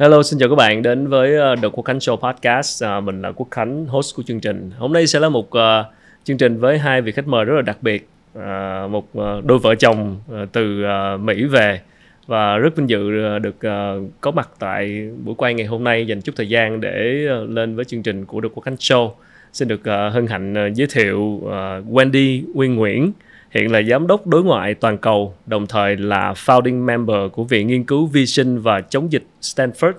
[0.00, 2.84] Hello, xin chào các bạn đến với ờ, The Quốc Khánh Show Podcast.
[2.84, 4.70] À, mình là Quốc Khánh, host của chương trình.
[4.78, 5.86] Hôm nay sẽ là một uh,
[6.24, 8.08] chương trình với hai vị khách mời rất là đặc biệt.
[8.34, 11.80] À, một uh, đôi vợ chồng uh, từ uh, Mỹ về
[12.26, 16.20] và rất vinh dự được uh, có mặt tại buổi quay ngày hôm nay dành
[16.20, 19.10] chút thời gian để uh, lên với chương trình của The Quốc Khánh Show.
[19.52, 21.50] Xin được uh, hân hạnh uh, giới thiệu uh,
[21.90, 23.12] Wendy Nguyên Nguyễn
[23.50, 27.66] hiện là giám đốc đối ngoại toàn cầu, đồng thời là founding member của Viện
[27.66, 29.92] Nghiên cứu Vi sinh và Chống dịch Stanford.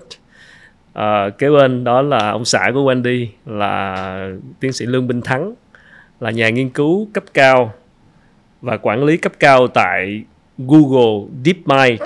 [0.92, 5.54] À, kế bên đó là ông xã của Wendy là tiến sĩ Lương Minh Thắng,
[6.20, 7.72] là nhà nghiên cứu cấp cao
[8.60, 10.22] và quản lý cấp cao tại
[10.58, 12.02] Google DeepMind.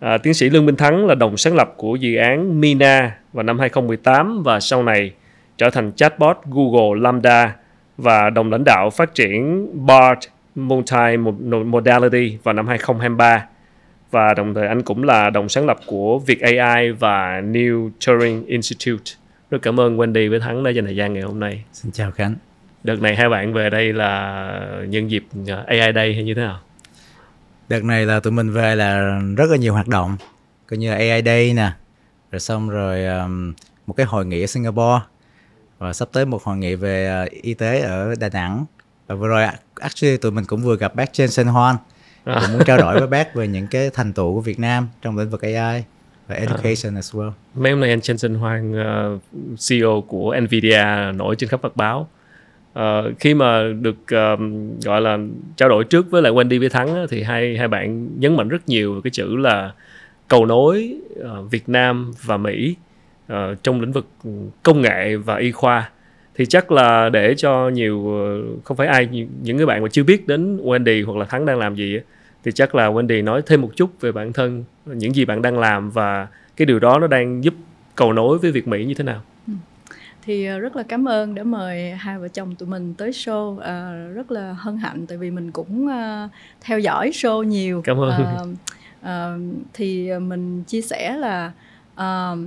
[0.00, 3.42] À, tiến sĩ Lương Minh Thắng là đồng sáng lập của dự án Mina vào
[3.42, 5.12] năm 2018 và sau này
[5.58, 7.56] trở thành chatbot Google Lambda
[7.96, 10.18] và đồng lãnh đạo phát triển BART
[10.56, 13.46] Multi-Modality vào năm 2023
[14.10, 18.46] và đồng thời anh cũng là đồng sáng lập của Việt AI và New Turing
[18.46, 19.12] Institute.
[19.50, 21.64] Rất cảm ơn Wendy với Thắng đã dành thời gian ngày hôm nay.
[21.72, 22.34] Xin chào Khánh.
[22.84, 25.24] Đợt này hai bạn về đây là nhân dịp
[25.66, 26.60] AI Day hay như thế nào?
[27.68, 30.16] Đợt này là tụi mình về là rất là nhiều hoạt động,
[30.66, 31.70] coi như là AI Day nè,
[32.30, 33.52] rồi xong rồi um,
[33.86, 35.00] một cái hội nghị ở Singapore
[35.78, 38.64] và sắp tới một hội nghị về uh, y tế ở Đà Nẵng
[39.06, 39.46] và vừa rồi
[39.80, 41.76] actually tụi mình cũng vừa gặp bác Jensen Hoan
[42.24, 42.40] à.
[42.40, 45.18] cũng muốn trao đổi với bác về những cái thành tựu của Việt Nam trong
[45.18, 45.84] lĩnh vực AI
[46.28, 46.98] và education à.
[46.98, 47.30] as well.
[47.54, 49.20] Mấy hôm nay anh Jensen Hoan uh,
[49.68, 52.08] CEO của Nvidia nổi trên khắp mặt báo.
[52.78, 54.40] Uh, khi mà được uh,
[54.84, 55.18] gọi là
[55.56, 58.68] trao đổi trước với lại Wendy với Thắng thì hai hai bạn nhấn mạnh rất
[58.68, 59.72] nhiều cái chữ là
[60.28, 62.76] cầu nối uh, Việt Nam và Mỹ
[63.32, 64.06] uh, trong lĩnh vực
[64.62, 65.90] công nghệ và y khoa
[66.34, 69.06] thì chắc là để cho nhiều ờ, không phải ai
[69.42, 71.98] những cái bạn mà chưa biết đến Wendy hoặc là Thắng đang làm gì
[72.44, 75.58] thì chắc là Wendy nói thêm một chút về bản thân những gì bạn đang
[75.58, 76.26] làm và
[76.56, 77.54] cái điều đó nó đang giúp
[77.94, 79.22] cầu nối với Việt Mỹ như thế nào.
[79.46, 79.52] Ừ.
[80.22, 83.58] thì ờ, rất là cảm ơn đã mời hai vợ chồng tụi mình tới show.
[83.58, 87.82] À, rất là hân hạnh tại vì mình cũng uh, theo dõi show nhiều.
[87.84, 88.10] Cảm ơn.
[88.10, 88.38] À,
[89.02, 89.36] à,
[89.72, 91.52] thì mình chia sẻ là
[91.94, 92.38] uh,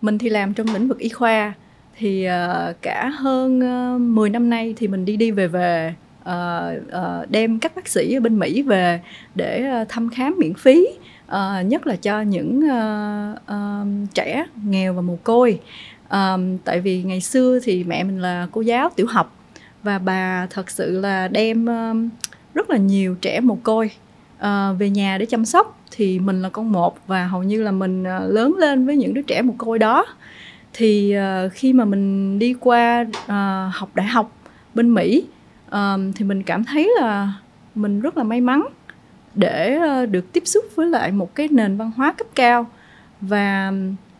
[0.00, 1.54] mình thì làm trong lĩnh vực y khoa
[1.98, 5.94] thì uh, cả hơn ờ, uh, 10 năm nay thì mình đi đi về về
[6.22, 9.00] uh, uh, đem các bác sĩ ở bên Mỹ về
[9.34, 10.86] để uh, thăm khám miễn phí
[11.26, 15.60] uh, nhất là cho những uh, uh, trẻ nghèo và mồ côi.
[16.10, 19.36] Um, tại vì ngày xưa thì mẹ mình là cô giáo tiểu học
[19.82, 21.66] và bà thật sự là đem
[22.54, 23.90] rất là nhiều trẻ mồ côi
[24.38, 25.80] uh, về nhà để chăm sóc.
[25.90, 29.14] Thì mình là con một và hầu như là mình uh, lớn lên với những
[29.14, 30.06] đứa trẻ mồ côi đó
[30.78, 34.36] thì uh, khi mà mình đi qua uh, học đại học
[34.74, 35.24] bên Mỹ
[35.66, 35.74] uh,
[36.16, 37.32] thì mình cảm thấy là
[37.74, 38.66] mình rất là may mắn
[39.34, 42.66] để uh, được tiếp xúc với lại một cái nền văn hóa cấp cao.
[43.20, 43.72] Và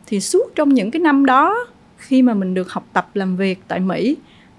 [0.07, 1.67] thì suốt trong những cái năm đó
[1.97, 4.17] khi mà mình được học tập làm việc tại Mỹ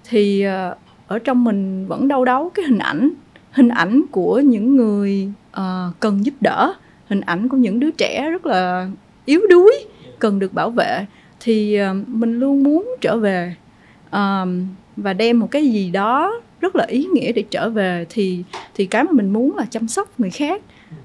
[0.08, 3.10] thì uh, ở trong mình vẫn đau đáu cái hình ảnh
[3.50, 6.74] hình ảnh của những người uh, cần giúp đỡ
[7.06, 8.88] hình ảnh của những đứa trẻ rất là
[9.24, 9.72] yếu đuối
[10.18, 11.06] cần được bảo vệ
[11.40, 13.54] thì ờ, mình luôn muốn trở về
[14.10, 18.06] um, và đem một cái gì đó rất là ý nghĩa để trở về.
[18.10, 18.42] Thì
[18.74, 20.62] thì cái mà mình muốn là chăm sóc người khác.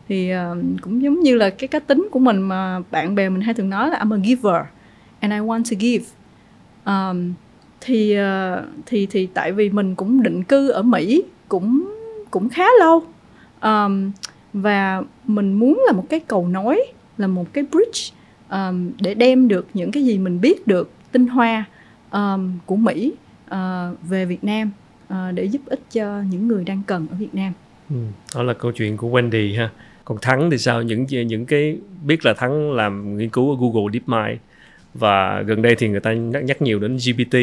[0.09, 3.41] Thì uh, cũng giống như là cái cá tính của mình mà bạn bè mình
[3.41, 4.61] hay thường nói là I'm a giver
[5.19, 6.05] and I want to give.
[6.85, 7.33] Um,
[7.81, 11.91] thì uh, thì thì tại vì mình cũng định cư ở Mỹ cũng
[12.31, 13.03] cũng khá lâu.
[13.61, 14.11] Um,
[14.53, 16.85] và mình muốn là một cái cầu nối
[17.17, 18.15] là một cái bridge
[18.51, 21.65] um, để đem được những cái gì mình biết được tinh hoa
[22.11, 23.13] um, của Mỹ
[23.51, 23.55] uh,
[24.09, 24.71] về Việt Nam
[25.13, 27.53] uh, để giúp ích cho những người đang cần ở Việt Nam.
[27.89, 27.95] Ừ,
[28.35, 29.69] đó là câu chuyện của Wendy ha.
[30.05, 30.81] Còn Thắng thì sao?
[30.81, 34.41] Những những cái biết là Thắng làm nghiên cứu ở Google DeepMind
[34.93, 37.37] và gần đây thì người ta nhắc, nhắc nhiều đến GPT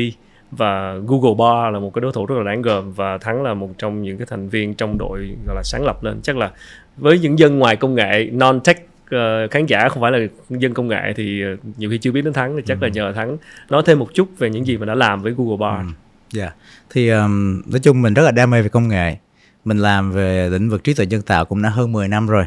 [0.51, 3.55] và Google Bar là một cái đối thủ rất là đáng gờm và Thắng là
[3.55, 6.51] một trong những cái thành viên trong đội gọi là sáng lập lên chắc là
[6.97, 8.87] với những dân ngoài công nghệ non tech
[9.17, 10.19] uh, khán giả không phải là
[10.49, 12.85] dân công nghệ thì uh, nhiều khi chưa biết đến thắng thì chắc ừ.
[12.85, 13.37] là nhờ thắng
[13.71, 15.87] nói thêm một chút về những gì mà đã làm với Google Bar.
[15.87, 15.93] Ừ.
[16.33, 16.43] Dạ.
[16.43, 16.57] Yeah.
[16.91, 19.17] Thì um, nói chung mình rất là đam mê về công nghệ.
[19.65, 22.45] Mình làm về lĩnh vực trí tuệ nhân tạo cũng đã hơn 10 năm rồi.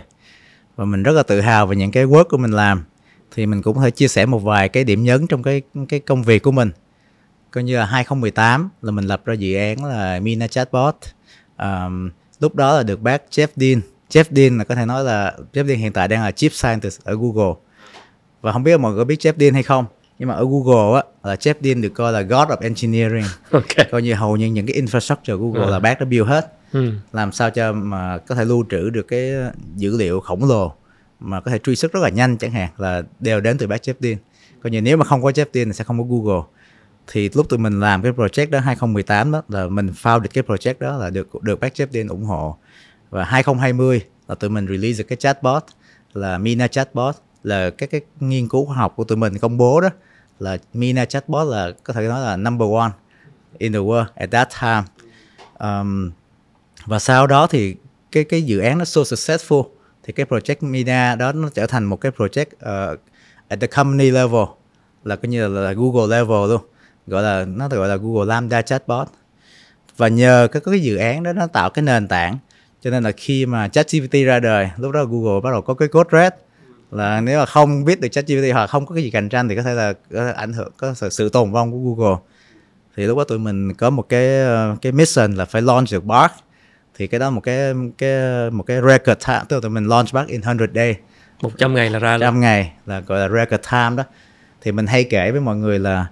[0.76, 2.84] Và mình rất là tự hào về những cái work của mình làm.
[3.36, 6.00] Thì mình cũng có thể chia sẻ một vài cái điểm nhấn trong cái cái
[6.00, 6.72] công việc của mình.
[7.52, 10.96] Coi như là 2018 là mình lập ra dự án là Mina Chatbot.
[11.58, 12.10] Um,
[12.40, 15.68] lúc đó là được bác Jeff Dean Jeff Dean là có thể nói là Jeff
[15.68, 17.54] Dean hiện tại đang là Chief Scientist ở Google
[18.42, 19.86] và không biết mọi người có biết Jeff Dean hay không
[20.20, 23.88] nhưng mà ở Google á là Jeff Dean được coi là God of Engineering okay.
[23.92, 25.72] coi như hầu như những cái infrastructure của Google uh.
[25.72, 26.92] là bác đã build hết ừ.
[27.14, 29.32] làm sao cho mà có thể lưu trữ được cái
[29.76, 30.74] dữ liệu khổng lồ
[31.20, 33.82] mà có thể truy xuất rất là nhanh chẳng hạn là đều đến từ bác
[33.82, 34.18] Jeff Dean
[34.64, 36.44] coi như nếu mà không có Jeff Dean thì sẽ không có Google
[37.08, 40.44] thì lúc tụi mình làm cái project đó 2018 đó là mình found được cái
[40.48, 42.58] project đó là được được bác Jeff Dean ủng hộ
[43.16, 45.64] và 2020 là tụi mình release được cái chatbot
[46.14, 49.82] là Mina chatbot là các cái nghiên cứu khoa học của tụi mình công bố
[49.82, 49.90] đó
[50.40, 52.92] là Mina chatbot là có thể nói là number one
[53.58, 54.84] in the world at that time.
[55.60, 56.12] Um,
[56.86, 57.76] và sau đó thì
[58.12, 59.64] cái cái dự án nó so successful
[60.04, 62.46] thì cái project Mina đó nó trở thành một cái project
[62.94, 63.00] uh,
[63.48, 64.46] at the company level
[65.04, 66.62] là coi như là, là Google level luôn
[67.08, 69.08] gọi là nó gọi là Google Lambda chatbot.
[69.98, 72.38] Và nhờ cái cái dự án đó nó tạo cái nền tảng
[72.82, 75.88] cho nên là khi mà ChatGPT ra đời lúc đó Google bắt đầu có cái
[75.88, 76.34] code red.
[76.92, 79.56] Là nếu mà không biết được ChatGPT hoặc không có cái gì cạnh tranh thì
[79.56, 82.18] có thể là có ảnh hưởng có sự, sự tồn vong của Google.
[82.98, 84.30] Thì lúc đó tụi mình có một cái
[84.82, 86.34] cái mission là phải launch được Bard
[86.98, 88.12] thì cái đó một cái cái
[88.52, 90.96] một cái record time tức là tụi mình launch Bard in 100 day
[91.42, 92.20] 100 ngày là ra luôn.
[92.20, 94.04] 100 ngày là gọi là record time đó.
[94.62, 96.06] Thì mình hay kể với mọi người là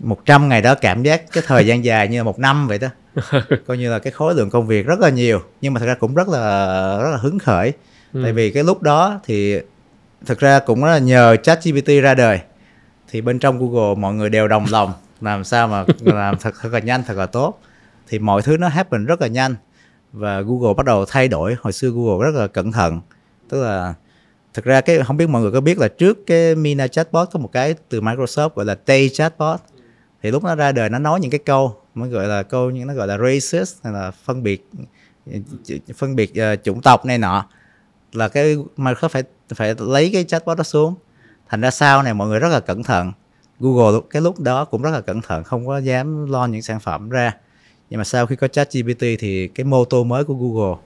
[0.00, 2.88] 100 ngày đó cảm giác cái thời gian dài như là một năm vậy đó
[3.66, 5.94] coi như là cái khối lượng công việc rất là nhiều nhưng mà thật ra
[5.94, 7.72] cũng rất là rất là hứng khởi.
[8.12, 8.20] Ừ.
[8.22, 9.58] tại vì cái lúc đó thì
[10.26, 12.40] thực ra cũng là nhờ chat GPT ra đời.
[13.08, 16.72] Thì bên trong Google mọi người đều đồng lòng làm sao mà làm thật thật
[16.72, 17.60] là nhanh thật là tốt.
[18.08, 19.54] Thì mọi thứ nó happen rất là nhanh
[20.12, 21.56] và Google bắt đầu thay đổi.
[21.60, 23.00] Hồi xưa Google rất là cẩn thận.
[23.48, 23.94] Tức là
[24.54, 27.38] thực ra cái không biết mọi người có biết là trước cái Mina chatbot có
[27.38, 29.60] một cái từ Microsoft gọi là Tay chatbot.
[30.22, 32.84] Thì lúc nó ra đời nó nói những cái câu nó gọi là câu như
[32.84, 34.68] nó gọi là racist hay là phân biệt
[35.96, 37.46] phân biệt uh, chủng tộc này nọ.
[38.12, 39.22] Là cái Microsoft phải
[39.54, 40.94] phải lấy cái chatbot đó xuống.
[41.48, 43.12] Thành ra sau này mọi người rất là cẩn thận.
[43.60, 46.80] Google cái lúc đó cũng rất là cẩn thận không có dám lo những sản
[46.80, 47.32] phẩm ra.
[47.90, 50.76] Nhưng mà sau khi có chat GPT thì cái mô tô mới của Google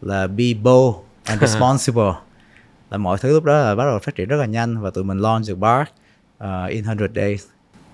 [0.00, 2.12] là be bold and responsible.
[2.90, 5.04] Là mọi thứ lúc đó là bắt đầu phát triển rất là nhanh và tụi
[5.04, 5.90] mình launch được Bard
[6.44, 7.44] uh, in 100 days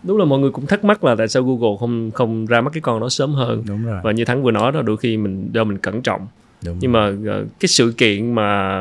[0.06, 2.70] Đúng là mọi người cũng thắc mắc là tại sao Google không không ra mắt
[2.72, 3.62] cái con đó sớm hơn.
[3.66, 6.26] đúng rồi Và như Thắng vừa nói đó đôi khi mình do mình cẩn trọng.
[6.64, 8.78] đúng Nhưng mà ờ, cái sự kiện mà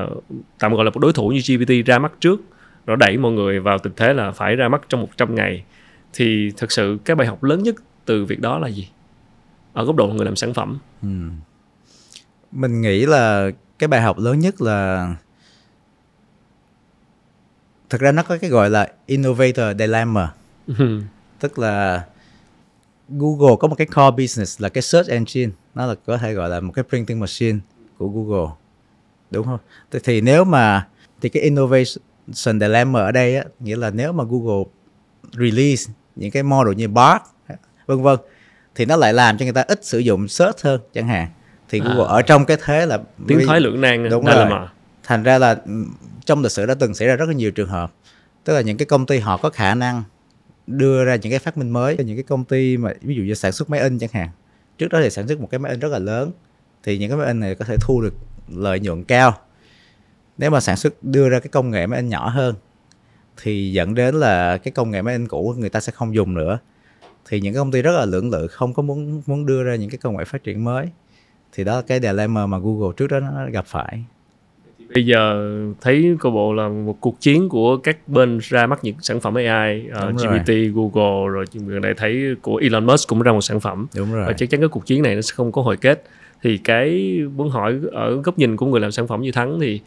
[0.60, 2.42] tạm gọi là một đối thủ như GPT ra mắt trước
[2.86, 5.64] nó đẩy mọi người vào tình thế là phải ra mắt trong 100 ngày
[6.14, 7.76] thì thật sự cái bài học lớn nhất
[8.06, 8.88] từ việc đó là gì?
[9.74, 10.78] Ở góc độ người làm sản phẩm.
[11.02, 11.08] Ừ.
[12.52, 13.50] Mình nghĩ là
[13.80, 15.10] cái bài học lớn nhất là
[17.90, 20.32] thực ra nó có cái gọi là innovator dilemma
[21.48, 22.04] tức là
[23.10, 25.52] Google có một cái core business là cái search engine.
[25.76, 27.60] Nó là có thể gọi là một cái printing machine
[27.98, 28.52] của Google.
[29.32, 29.60] Đúng không?
[29.92, 30.88] Thì, thì nếu mà
[31.22, 34.64] thì cái innovation dilemma ở đây á nghĩa là nếu mà Google
[35.34, 37.24] release những cái model như Bard
[37.86, 38.20] vân vân
[38.76, 41.28] thì nó lại làm cho người ta ít sử dụng search hơn chẳng hạn.
[41.70, 42.08] Thì Google À.
[42.08, 44.68] ở trong cái thế là Tiếng thoái lưỡng nan Đúng rồi.
[45.04, 45.94] thành ra là ừm,
[46.26, 47.92] trong lịch sử đã từng xảy ra rất là nhiều trường hợp.
[48.44, 50.04] Tức là những cái công ty họ có khả năng
[50.68, 53.34] đưa ra những cái phát minh mới những cái công ty mà, ví dụ như
[53.34, 54.30] sản xuất máy in chẳng hạn.
[54.78, 56.32] Trước đó thì sản xuất một cái máy in rất là lớn,
[56.84, 58.14] thì những cái máy in này có thể thu được
[58.50, 59.38] lợi nhuận cao.
[60.38, 62.56] Nếu mà sản xuất đưa ra cái công nghệ máy in nhỏ hơn,
[63.42, 66.34] thì dẫn đến là cái công nghệ máy in cũ người ta sẽ không dùng
[66.34, 66.60] nữa.
[67.30, 69.76] Thì những cái công ty rất là lưỡng lự, không có muốn muốn đưa ra
[69.76, 70.90] những cái công nghệ phát triển mới.
[71.54, 74.04] Thì đó là cái dilemma mà Google trước đó nó gặp phải.
[74.94, 75.52] Bây giờ
[75.82, 79.34] thấy cô bộ là một cuộc chiến của các bên ra mắt những sản phẩm
[79.34, 80.40] AI, uh, Đúng rồi.
[80.40, 84.14] GPT, Google rồi gần đây thấy của Elon Musk cũng ra một sản phẩm đúng
[84.14, 86.04] rồi và chắc chắn cái cuộc chiến này nó sẽ không có hồi kết.
[86.44, 89.82] Thì cái muốn hỏi ở góc nhìn của người làm sản phẩm như Thắng thì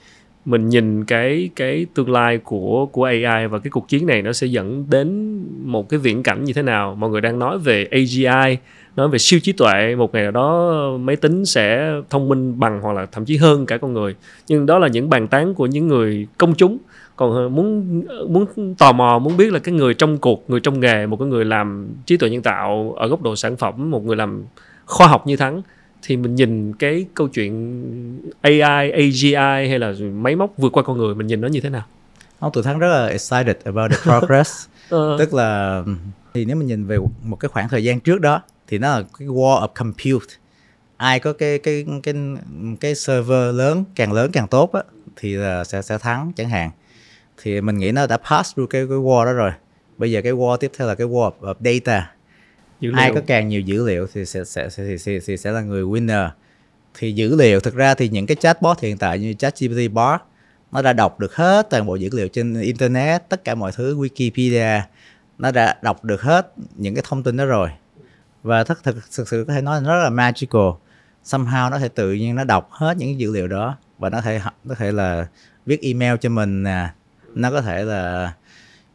[0.48, 4.32] mình nhìn cái cái tương lai của của AI và cái cuộc chiến này nó
[4.32, 6.94] sẽ dẫn đến một cái viễn cảnh như thế nào?
[6.94, 8.56] Mọi người đang nói về AGI,
[8.96, 12.80] nói về siêu trí tuệ, một ngày nào đó máy tính sẽ thông minh bằng
[12.82, 14.14] hoặc là thậm chí hơn cả con người.
[14.48, 16.78] Nhưng đó là những bàn tán của những người công chúng.
[17.16, 20.80] Còn ờ, muốn muốn tò mò muốn biết là cái người trong cuộc, người trong
[20.80, 24.04] nghề, một cái người làm trí tuệ nhân tạo ở góc độ sản phẩm, một
[24.04, 24.44] người làm
[24.86, 25.62] khoa học như Thắng
[26.02, 30.98] thì mình nhìn cái câu chuyện AI, AGI hay là máy móc vượt qua con
[30.98, 31.82] người mình nhìn nó như thế nào?
[32.38, 34.66] Ông tụi Thắng rất là excited about the progress.
[34.90, 35.82] Ờ, tức là
[36.34, 39.04] thì nếu mình nhìn về một cái khoảng thời gian trước đó thì nó là
[39.18, 40.34] cái war of compute.
[40.96, 42.14] Ai có cái cái cái
[42.80, 44.82] cái server lớn càng lớn càng tốt á
[45.16, 46.70] thì là sẽ sẽ thắng chẳng hạn.
[47.42, 49.50] Thì mình nghĩ nó đã pass through cái cái war đó rồi.
[49.98, 52.10] Bây giờ cái war tiếp theo là cái war of, of data
[52.80, 53.14] dữ ai liệu.
[53.14, 56.28] có càng nhiều dữ liệu thì sẽ sẽ sẽ, sẽ, sẽ, sẽ, là người winner.
[56.94, 60.20] Thì dữ liệu thực ra thì những cái chatbot hiện tại như ChatGPT bot
[60.72, 63.96] nó đã đọc được hết toàn bộ dữ liệu trên internet tất cả mọi thứ
[63.96, 64.80] Wikipedia
[65.38, 67.68] nó đã đọc được hết những cái thông tin đó rồi.
[68.42, 70.70] Và thật thực, thực sự có thể nói là nó rất là magical.
[71.24, 74.40] Somehow nó thể tự nhiên nó đọc hết những dữ liệu đó và nó thể
[74.64, 75.26] nó thể là
[75.66, 76.88] viết email cho mình nè.
[77.34, 78.32] Nó có thể là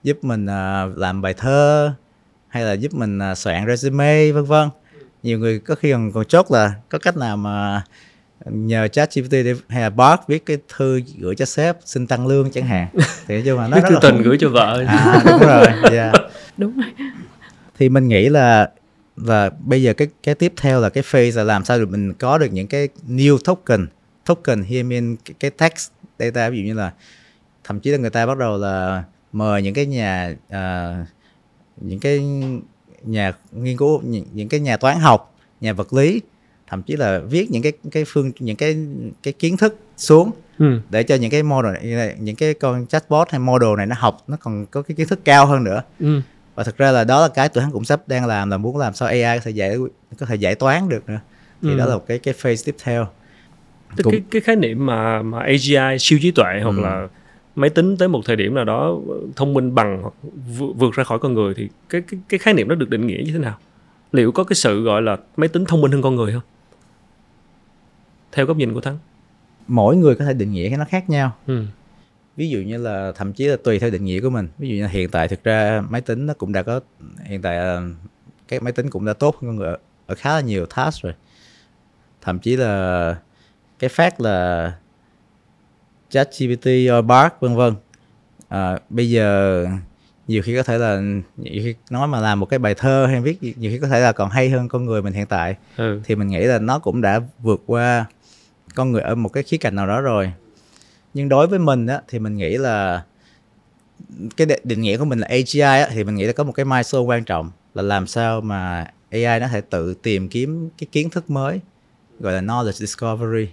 [0.03, 1.93] giúp mình uh, làm bài thơ
[2.53, 4.69] hay là giúp mình uh, soạn resume vân vân.
[5.23, 7.83] Nhiều người có khi còn còn chốt là có cách nào mà
[8.45, 12.27] nhờ chat GPT để, hay là bot viết cái thư gửi cho sếp xin tăng
[12.27, 12.87] lương chẳng hạn.
[13.27, 14.83] Thì nhưng mà nó thư tình gửi cho vợ.
[14.87, 16.15] À đúng rồi yeah.
[16.57, 17.07] đúng rồi.
[17.77, 18.69] Thì mình nghĩ là
[19.15, 22.13] và bây giờ cái cái tiếp theo là cái phase là làm sao được mình
[22.13, 23.87] có được những cái new token
[24.25, 26.49] token here mean cái, cái text data.
[26.49, 26.91] Ví dụ như là
[27.63, 31.07] thậm chí là người ta bắt đầu là mời những cái nhà uh,
[31.83, 32.19] những cái
[33.03, 36.21] nhà nghiên cứu những, những cái nhà toán học nhà vật lý
[36.67, 38.77] thậm chí là viết những cái cái phương những cái
[39.23, 40.79] cái kiến thức xuống ừ.
[40.89, 44.17] để cho những cái model này, những cái con chatbot hay model này nó học
[44.27, 46.21] nó còn có cái kiến thức cao hơn nữa ừ.
[46.55, 48.77] và thực ra là đó là cái tụi hắn cũng sắp đang làm là muốn
[48.77, 49.77] làm sao AI có thể giải
[50.17, 51.19] có thể giải toán được nữa
[51.61, 51.77] thì ừ.
[51.77, 53.07] đó là một cái cái phase tiếp theo
[53.95, 54.13] Tức cũng...
[54.13, 56.81] cái cái khái niệm mà mà AGI siêu trí tuệ hoặc ừ.
[56.81, 57.07] là
[57.55, 58.97] máy tính tới một thời điểm nào đó
[59.35, 60.13] thông minh bằng hoặc
[60.57, 63.21] vượt ra khỏi con người thì cái cái cái khái niệm đó được định nghĩa
[63.25, 63.57] như thế nào?
[64.11, 66.41] Liệu có cái sự gọi là máy tính thông minh hơn con người không?
[68.31, 68.97] Theo góc nhìn của thắng.
[69.67, 71.35] Mỗi người có thể định nghĩa cái nó khác nhau.
[71.47, 71.65] Ừ.
[72.35, 74.47] ví dụ như là thậm chí là tùy theo định nghĩa của mình.
[74.57, 76.79] Ví dụ như hiện tại thực ra máy tính nó cũng đã có
[77.23, 77.83] hiện tại ờ,
[78.47, 81.13] các máy tính cũng đã tốt hơn con người ở khá là nhiều task rồi.
[82.21, 83.15] Thậm chí là
[83.79, 84.71] cái phát là
[86.13, 86.67] chat GPT
[86.99, 87.73] or Bard vân vân.
[88.49, 89.65] À, bây giờ
[90.27, 91.01] nhiều khi có thể là
[91.37, 93.99] nhiều khi nói mà làm một cái bài thơ hay viết nhiều khi có thể
[93.99, 95.55] là còn hay hơn con người mình hiện tại.
[95.77, 96.01] Ừ.
[96.05, 98.05] thì mình nghĩ là nó cũng đã vượt qua
[98.75, 100.31] con người ở một cái khía cạnh nào đó rồi.
[101.13, 103.03] Nhưng đối với mình á thì mình nghĩ là
[104.37, 106.65] cái định nghĩa của mình là AGI á, thì mình nghĩ là có một cái
[106.65, 111.09] milestone quan trọng là làm sao mà AI nó thể tự tìm kiếm cái kiến
[111.09, 111.59] thức mới
[112.19, 113.47] gọi là knowledge discovery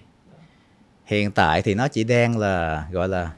[1.10, 3.30] hiện tại thì nó chỉ đang là gọi là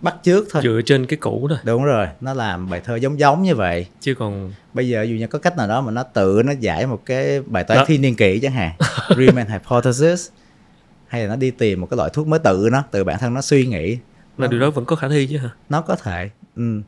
[0.00, 0.62] bắt trước thôi.
[0.64, 1.58] Dựa trên cái cũ thôi.
[1.64, 3.86] Đúng rồi nó làm bài thơ giống giống như vậy.
[4.00, 6.86] Chứ còn bây giờ dù như có cách nào đó mà nó tự nó giải
[6.86, 8.72] một cái bài toán thiên niên kỷ chẳng hạn
[9.16, 10.28] Riemann hypothesis
[11.06, 13.34] hay là nó đi tìm một cái loại thuốc mới tự nó từ bản thân
[13.34, 13.98] nó suy nghĩ.
[14.38, 15.50] Là điều đó vẫn có khả thi chứ hả?
[15.68, 16.80] Nó có thể ừ.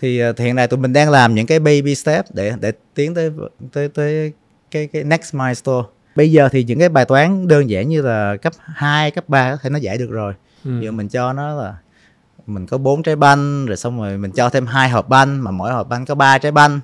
[0.00, 2.72] thì, ờ, thì hiện nay tụi mình đang làm những cái baby step để để
[2.94, 3.30] tiến tới
[3.72, 4.32] tới tới
[4.70, 8.36] cái cái next milestone bây giờ thì những cái bài toán đơn giản như là
[8.36, 10.34] cấp 2, cấp 3 có thể nó giải được rồi.
[10.64, 10.80] Ừ.
[10.80, 11.76] giờ mình cho nó là
[12.46, 15.50] mình có bốn trái banh rồi xong rồi mình cho thêm hai hộp banh mà
[15.50, 16.80] mỗi hộp banh có ba trái banh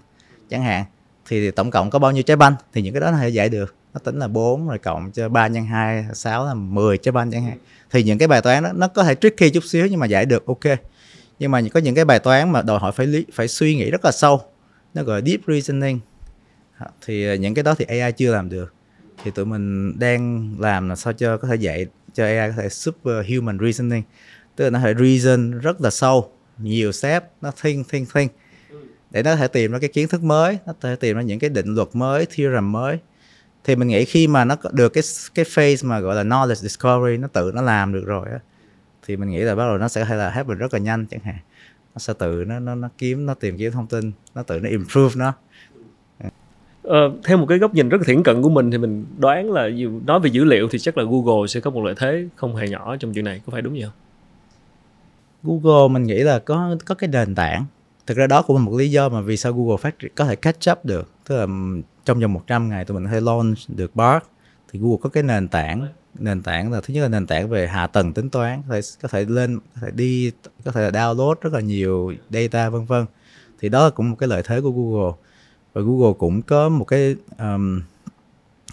[0.51, 0.85] chẳng hạn.
[1.29, 2.55] Thì tổng cộng có bao nhiêu trái banh?
[2.73, 3.75] Thì những cái đó nó thể giải được.
[3.95, 7.31] Nó tính là 4 rồi cộng cho 3 nhân 2 6 là 10 trái banh
[7.31, 7.59] chẳng hạn.
[7.91, 10.27] Thì những cái bài toán đó nó có thể tricky chút xíu nhưng mà giải
[10.27, 10.79] được ok.
[11.39, 13.91] Nhưng mà có những cái bài toán mà đòi hỏi phải lý, phải suy nghĩ
[13.91, 14.41] rất là sâu.
[14.95, 16.01] Nó gọi deep reasoning.
[17.07, 18.75] Thì những cái đó thì AI chưa làm được
[19.23, 22.69] thì tụi mình đang làm là sao cho có thể dạy cho AI có thể
[22.69, 24.03] super human reasoning.
[24.57, 28.33] Tức là nó phải reason rất là sâu, nhiều step, nó think think think.
[29.11, 31.23] Để nó có thể tìm ra cái kiến thức mới, nó có thể tìm ra
[31.23, 32.99] những cái định luật mới, theorem mới.
[33.65, 35.03] Thì mình nghĩ khi mà nó được cái
[35.35, 38.39] cái phase mà gọi là knowledge discovery, nó tự nó làm được rồi á,
[39.07, 41.21] thì mình nghĩ là bắt đầu nó sẽ hay là happen rất là nhanh chẳng
[41.25, 41.39] hạn.
[41.95, 44.69] Nó sẽ tự nó nó nó kiếm, nó tìm kiếm thông tin, nó tự nó
[44.69, 45.33] improve nó.
[46.83, 49.53] Ờ, theo một cái góc nhìn rất là thiển cận của mình thì mình đoán
[49.53, 52.25] là dù nói về dữ liệu thì chắc là Google sẽ có một lợi thế
[52.37, 53.93] không hề nhỏ trong chuyện này có phải đúng gì không?
[55.43, 57.65] Google mình nghĩ là có có cái nền tảng.
[58.07, 60.25] Thực ra đó cũng là một lý do mà vì sao Google phát triển có
[60.25, 61.11] thể catch up được.
[61.29, 61.47] Tức là
[62.05, 64.25] trong vòng 100 ngày tụi mình hay launch được Bard
[64.73, 65.87] thì Google có cái nền tảng
[66.19, 68.81] nền tảng là thứ nhất là nền tảng về hạ tầng tính toán có thể
[69.03, 70.33] có thể lên có thể đi
[70.65, 73.07] có thể là download rất là nhiều data vân vân.
[73.61, 75.13] Thì đó là cũng một cái lợi thế của Google
[75.73, 77.83] và Google cũng có một cái um,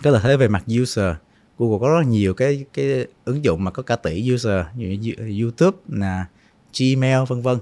[0.03, 1.15] cái lợi thế về mặt user.
[1.57, 5.77] Google có rất nhiều cái cái ứng dụng mà có cả tỷ user như YouTube
[5.87, 6.25] là
[6.79, 7.57] Gmail vân vân.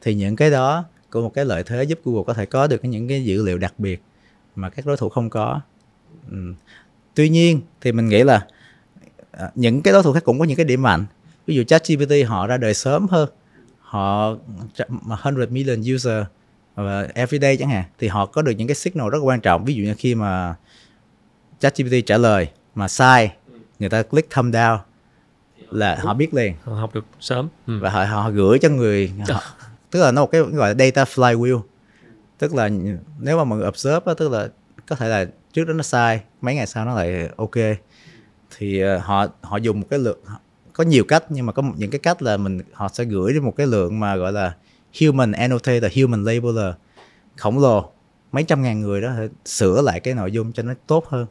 [0.00, 2.84] Thì những cái đó có một cái lợi thế giúp Google có thể có được
[2.84, 4.02] những cái dữ liệu đặc biệt
[4.56, 5.60] mà các đối thủ không có.
[6.30, 6.54] Ừ.
[7.14, 8.46] tuy nhiên thì mình nghĩ là
[9.30, 11.06] à, những cái đối thủ khác cũng có những cái điểm mạnh.
[11.46, 13.28] Ví dụ ChatGPT họ ra đời sớm hơn.
[13.80, 14.36] Họ
[14.88, 16.24] 100 million user
[16.74, 19.64] và everyday chẳng hạn thì họ có được những cái signal rất quan trọng.
[19.64, 20.54] Ví dụ như khi mà
[21.58, 23.32] ChatGPT trả lời mà sai
[23.78, 24.78] người ta click thumb down
[25.70, 26.54] là họ biết liền.
[26.64, 27.48] họ học được sớm.
[27.66, 27.78] Ừ.
[27.80, 29.42] và họ, họ gửi cho người họ,
[29.90, 31.60] tức là nó một cái gọi là data flywheel.
[32.38, 32.70] Tức là
[33.18, 34.48] nếu mà mọi người observe đó, tức là
[34.88, 37.56] có thể là trước đó nó sai mấy ngày sau nó lại ok.
[38.58, 40.18] Thì uh, họ họ dùng một cái lượng
[40.72, 43.56] có nhiều cách nhưng mà có những cái cách là mình họ sẽ gửi một
[43.56, 44.52] cái lượng mà gọi là
[45.00, 46.74] human annotator human labeler
[47.36, 47.90] khổng lồ
[48.32, 49.10] mấy trăm ngàn người đó
[49.44, 51.26] sửa lại cái nội dung cho nó tốt hơn.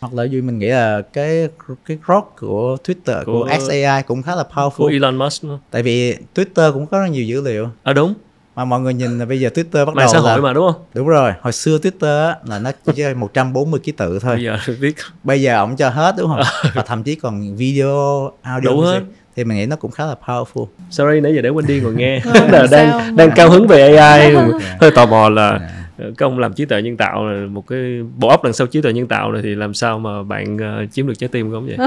[0.00, 1.48] Hoặc là duy mình nghĩ là cái
[1.86, 5.42] cái growth của Twitter của, Của- của XAI cũng khá là của powerful Elon Musk
[5.42, 5.58] không?
[5.70, 7.68] tại vì Twitter cũng có rất nhiều dữ liệu.
[7.82, 8.14] À đúng.
[8.56, 10.52] Mà mọi người nhìn là bây giờ Twitter bắt mạng đầu xã hội là mà
[10.52, 10.82] đúng không?
[10.94, 11.32] Đúng rồi.
[11.40, 14.34] Hồi xưa Twitter á, là nó chỉ chơi 140 ký tự thôi.
[14.36, 14.94] Bây giờ viết
[15.24, 16.42] bây giờ ông cho hết đúng không?
[16.74, 19.00] Và thậm chí còn video audio Đủ hết.
[19.36, 20.66] Thì mình nghĩ nó cũng khá là powerful.
[20.90, 22.20] Sorry nãy giờ để Wendy ngồi nghe.
[22.24, 24.76] Ờ, là đang đang cao hứng về AI Dạ.
[24.80, 25.50] hơi tò mò là
[25.98, 27.78] ờ, cái ông làm trí tuệ nhân tạo là một cái
[28.16, 30.86] bộ óc đằng sau trí tuệ nhân tạo này thì làm sao mà bạn ờ,
[30.92, 31.76] chiếm được trái tim của ông vậy?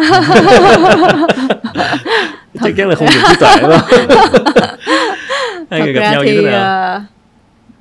[2.63, 3.71] Chắc chắn là không dùng trí tuệ không?
[5.71, 6.63] Hai thật người gặp ra nhau thì như thế nào?
[6.63, 7.01] ờ,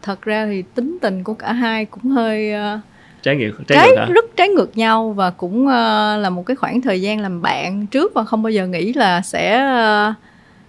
[0.03, 2.81] thật ra thì tính tình của cả hai cũng hơi ờ,
[3.25, 6.47] trái ngược trái, trái ngược hả rất trái ngược nhau và cũng ờ, là một
[6.47, 10.15] cái khoảng thời gian làm bạn trước và không bao giờ nghĩ là sẽ ờ,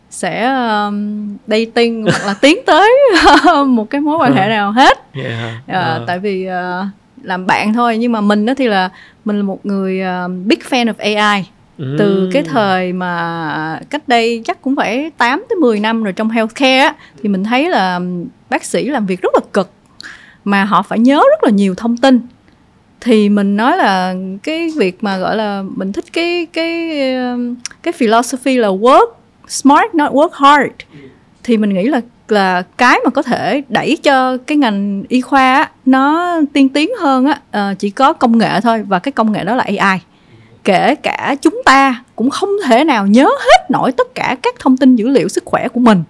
[0.09, 0.43] sẽ
[0.85, 2.91] um, dating hoặc là tiến tới
[3.67, 5.62] một cái mối quan hệ nào hết hả?
[5.67, 6.03] Ờ, Ờ.
[6.07, 6.85] tại vì ờ,
[7.24, 8.89] làm bạn thôi nhưng mà mình đó thì là
[9.25, 11.43] mình là một người ờ, big fan of AI
[11.77, 11.95] Ừ.
[12.00, 16.29] từ cái thời mà cách đây chắc cũng phải 8 tới 10 năm rồi trong
[16.29, 18.00] healthcare á, thì mình thấy là
[18.50, 19.69] bác sĩ làm việc rất là cực
[20.43, 22.19] mà họ phải nhớ rất là nhiều thông tin
[23.05, 27.91] thì mình nói là cái việc mà gọi là mình thích cái cái um, cái
[27.91, 29.07] philosophy là work
[29.47, 30.74] smart not work hard.
[31.43, 35.55] Thì mình nghĩ là là cái mà có thể đẩy cho cái ngành y khoa
[35.55, 39.31] á, nó tiên tiến hơn á à, chỉ có công nghệ thôi và cái công
[39.31, 40.00] nghệ đó là AI
[40.63, 44.77] kể cả chúng ta cũng không thể nào nhớ hết nổi tất cả các thông
[44.77, 46.03] tin dữ liệu sức khỏe của mình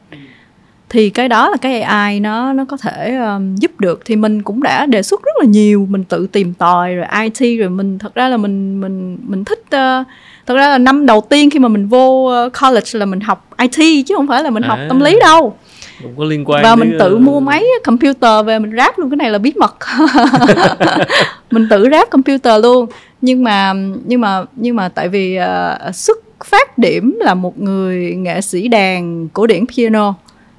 [0.95, 4.01] thì cái đó là cái AI nó nó có thể um, giúp được.
[4.05, 7.59] Thì mình cũng đã đề xuất rất là nhiều mình tự tìm tòi rồi IT
[7.59, 10.07] rồi mình thật ra là mình mình mình thích uh,
[10.45, 13.47] thật ra là năm đầu tiên khi mà mình vô uh, college là mình học
[13.57, 14.85] IT chứ không phải là mình học À.
[14.89, 15.57] tâm lý đâu.
[16.03, 19.09] cũng có liên quan và mình tự ờ, mua máy computer về mình ráp luôn
[19.09, 19.75] cái này là bí mật.
[21.51, 22.85] Mình tự ráp computer luôn.
[23.21, 23.73] Nhưng mà
[24.05, 28.67] nhưng mà nhưng mà tại vì ờ, xuất phát điểm là một người nghệ sĩ
[28.67, 30.13] đàn cổ điển piano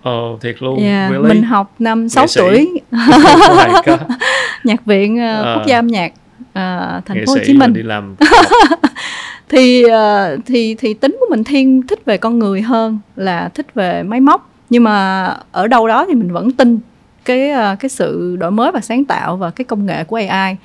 [0.06, 0.78] Ồ, thiệt luôn.
[0.82, 1.28] Yeah, really?
[1.28, 2.40] mình học năm 6 sĩ.
[2.40, 2.68] tuổi.
[4.64, 5.54] Nhạc viện ờ, Ờ.
[5.56, 6.12] quốc gia âm nhạc
[6.52, 7.72] ờ, thành Nghệ phố Hồ Chí Minh.
[7.72, 8.14] đi làm
[9.48, 13.66] thì ờ, thì thì tính của mình thiên thích về con người hơn là thích
[13.74, 14.50] về máy móc.
[14.70, 16.78] Nhưng mà ở đâu đó thì mình vẫn tin
[17.24, 20.56] cái ờ, cái sự đổi mới và sáng tạo và cái công nghệ của AI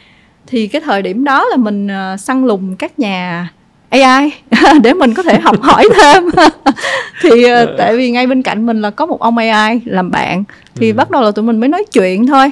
[0.48, 3.50] thì cái thời điểm đó là mình ờ, săn lùng các nhà
[3.92, 4.34] AI
[4.84, 6.24] để mình có thể học hỏi thêm.
[7.22, 10.44] Thì ờ, tại vì ngay bên cạnh mình là có một ông AI làm bạn
[10.76, 10.94] thì Ừ.
[10.96, 12.52] bắt đầu là tụi mình mới nói chuyện thôi.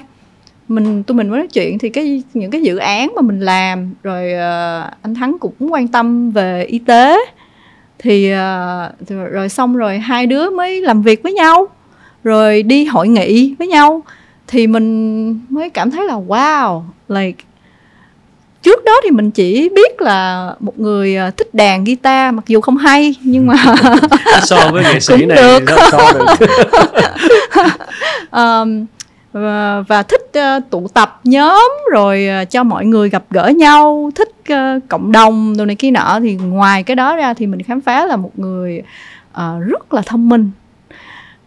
[0.67, 3.93] Mình tụi mình mới nói chuyện thì cái những cái dự án mà mình làm
[4.03, 7.17] rồi ờ, anh thắng cũng quan tâm về y tế.
[7.99, 11.67] Thì ờ, thì rồi, rồi xong rồi hai đứa mới làm việc với nhau
[12.23, 14.03] rồi đi hội nghị với nhau.
[14.47, 17.43] Thì mình mới cảm thấy là wow like
[18.61, 22.61] trước đó thì mình chỉ biết là một người ờ, thích đàn guitar mặc dù
[22.61, 23.55] không hay nhưng mà
[24.43, 25.59] so với nghệ sĩ này được.
[25.65, 26.47] nó so được.
[28.31, 28.85] Um,
[29.31, 34.11] và, và thích ờ, tụ tập nhóm rồi ờ, cho mọi người gặp gỡ nhau
[34.15, 36.19] thích ờ, cộng đồng đồ này kia nọ.
[36.21, 38.81] Thì ngoài cái đó ra thì mình khám phá là một người
[39.31, 40.51] ờ, rất là thông minh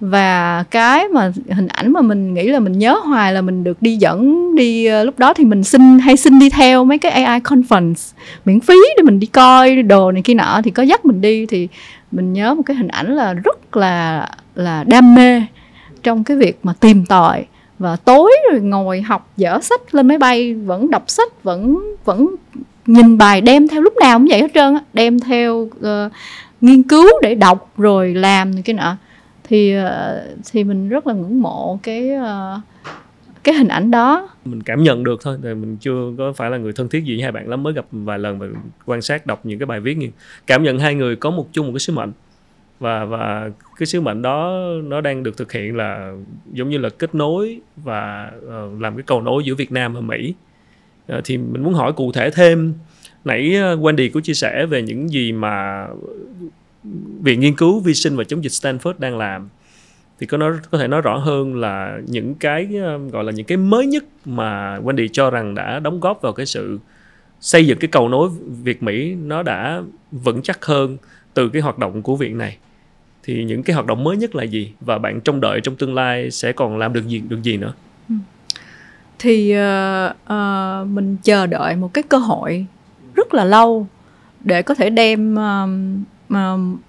[0.02, 3.82] và cái mà hình ảnh mà mình nghĩ là mình nhớ hoài là mình được
[3.82, 7.12] đi dẫn đi ờ, lúc đó thì mình xin hay xin đi theo mấy cái
[7.12, 8.12] AI conference
[8.44, 10.60] miễn phí để mình đi coi đồ này kia nọ.
[10.64, 11.68] Thì có dắt mình đi thì
[12.12, 15.42] mình nhớ một cái hình ảnh là rất là là đam mê
[16.02, 17.44] trong cái việc mà tìm tòi.
[17.78, 22.34] Và tối rồi ngồi học dở sách lên máy bay vẫn đọc sách vẫn vẫn
[22.86, 26.12] nhìn bài đem theo lúc nào cũng vậy hết trơn đem theo uh,
[26.60, 28.96] nghiên cứu để đọc rồi làm này cái nọ
[29.44, 32.60] thì ờ, thì mình rất là ngưỡng mộ cái ờ,
[33.44, 34.28] cái hình ảnh đó.
[34.44, 37.22] Mình cảm nhận được thôi mình chưa có phải là người thân thiết gì với
[37.22, 38.46] hai bạn lắm, mới gặp vài lần và
[38.86, 40.08] quan sát, đọc những cái bài viết như
[40.46, 42.12] cảm nhận hai người có một chung một cái sứ mệnh
[42.80, 46.12] và và cái sứ mệnh đó nó đang được thực hiện là
[46.52, 50.00] giống như là kết nối và ờ, làm cái cầu nối giữa Việt Nam và
[50.00, 50.34] Mỹ.
[51.24, 52.74] Thì mình muốn hỏi cụ thể thêm,
[53.24, 55.86] nãy Wendy có chia sẻ về những gì mà
[57.22, 59.48] viện nghiên cứu vi sinh và chống dịch Stanford đang làm
[60.20, 63.46] thì có nói có thể nói rõ hơn là những cái um, gọi là những
[63.46, 66.78] cái mới nhất mà Wendy cho rằng đã đóng góp vào cái sự
[67.40, 68.28] xây dựng cái cầu nối
[68.62, 69.82] Việt Mỹ nó đã
[70.12, 70.96] vững chắc hơn
[71.34, 72.56] từ cái hoạt động của viện này.
[73.22, 74.72] Thì những cái hoạt động mới nhất là gì?
[74.80, 77.72] Và bạn trông đợi trong tương lai sẽ còn làm được gì được gì nữa?
[78.08, 78.14] Ừ.
[79.18, 82.66] Thì uh, uh, mình chờ đợi một cái cơ hội
[83.14, 83.86] rất là lâu
[84.40, 85.70] để có thể đem uh,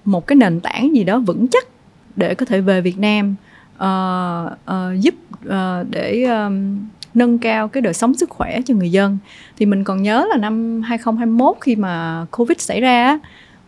[0.05, 1.67] một cái nền tảng gì đó vững chắc
[2.15, 3.35] để có thể về Việt Nam
[3.75, 6.79] uh, uh, giúp uh, để um,
[7.13, 9.17] nâng cao cái đời sống sức khỏe cho người dân.
[9.57, 13.19] Thì mình còn nhớ là năm 2021 khi mà covid xảy ra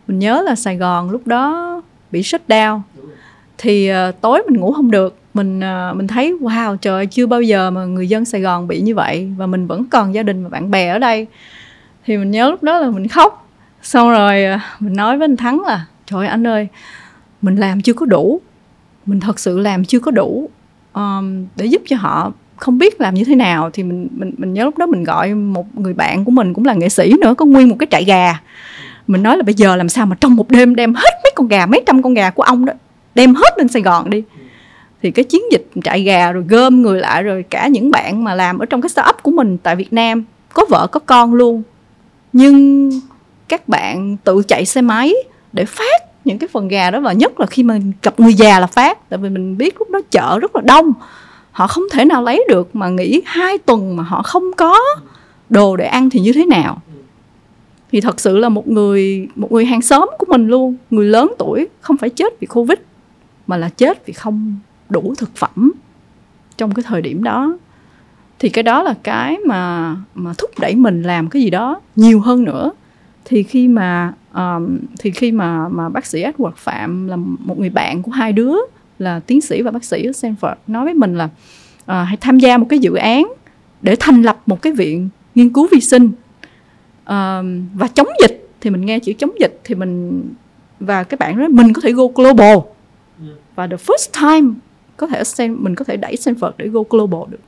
[0.07, 2.83] mình nhớ là Sài Gòn lúc đó bị sốt đau
[3.57, 7.41] thì uh, tối mình ngủ không được mình uh, mình thấy wow trời chưa bao
[7.41, 10.43] giờ mà người dân Sài Gòn bị như vậy và mình vẫn còn gia đình
[10.43, 11.27] và bạn bè ở đây.
[12.05, 13.44] Thì mình nhớ lúc đó là mình khóc
[13.85, 16.67] xong rồi à, mình nói với anh Thắng là trời anh ơi
[17.41, 18.41] mình làm chưa có đủ.
[19.05, 20.49] Mình thật sự làm chưa có đủ.
[20.93, 24.53] Um, để giúp cho họ không biết làm như thế nào thì mình mình mình
[24.53, 27.33] nhớ lúc đó mình gọi một người bạn của mình cũng là nghệ sĩ nữa
[27.37, 28.41] có nguyên một cái trại gà.
[29.07, 31.47] Mình nói là bây giờ làm sao mà trong một đêm đem hết mấy con
[31.47, 32.73] gà mấy trăm con gà của ông đó
[33.15, 34.23] đem hết lên Sài Gòn đi.
[35.01, 38.35] Thì cái chiến dịch trại gà rồi gom người lại rồi cả những bạn mà
[38.35, 41.63] làm ở trong cái startup của mình tại Việt Nam có vợ có con luôn.
[42.33, 42.89] Nhưng
[43.47, 45.13] các bạn tự chạy xe máy
[45.53, 48.59] để phát những cái phần gà đó và nhất là khi mà gặp người già
[48.59, 50.93] là phát, tại vì mình biết lúc đó chợ rất là đông,
[51.51, 54.79] họ không thể nào lấy được mà nghỉ hai tuần mà họ không có
[55.49, 56.81] đồ để ăn thì như thế nào.
[57.91, 61.33] Thì thật sự là một người một người hàng xóm của mình luôn, người lớn
[61.37, 62.77] tuổi, không phải chết vì covid,
[63.47, 64.55] mà là chết vì không
[64.89, 65.71] đủ thực phẩm
[66.57, 67.57] trong cái thời điểm đó.
[68.39, 72.19] Thì cái đó là cái mà mà thúc đẩy mình làm cái gì đó nhiều
[72.19, 72.71] hơn nữa
[73.25, 77.69] thì khi mà um, thì khi mà mà bác sĩ Edward Phạm là một người
[77.69, 78.55] bạn của hai đứa
[78.99, 81.31] là tiến sĩ và bác sĩ ở Stanford nói với mình là uh,
[81.85, 83.33] hãy tham gia một cái dự án
[83.81, 86.05] để thành lập một cái viện nghiên cứu vi sinh.
[86.05, 90.23] Uh, và chống dịch thì mình nghe chữ chống dịch thì mình
[90.79, 92.57] và các bạn nói mình có thể go global.
[93.55, 94.53] Và the first time
[94.97, 97.39] có thể mình có thể đẩy Stanford để go global được.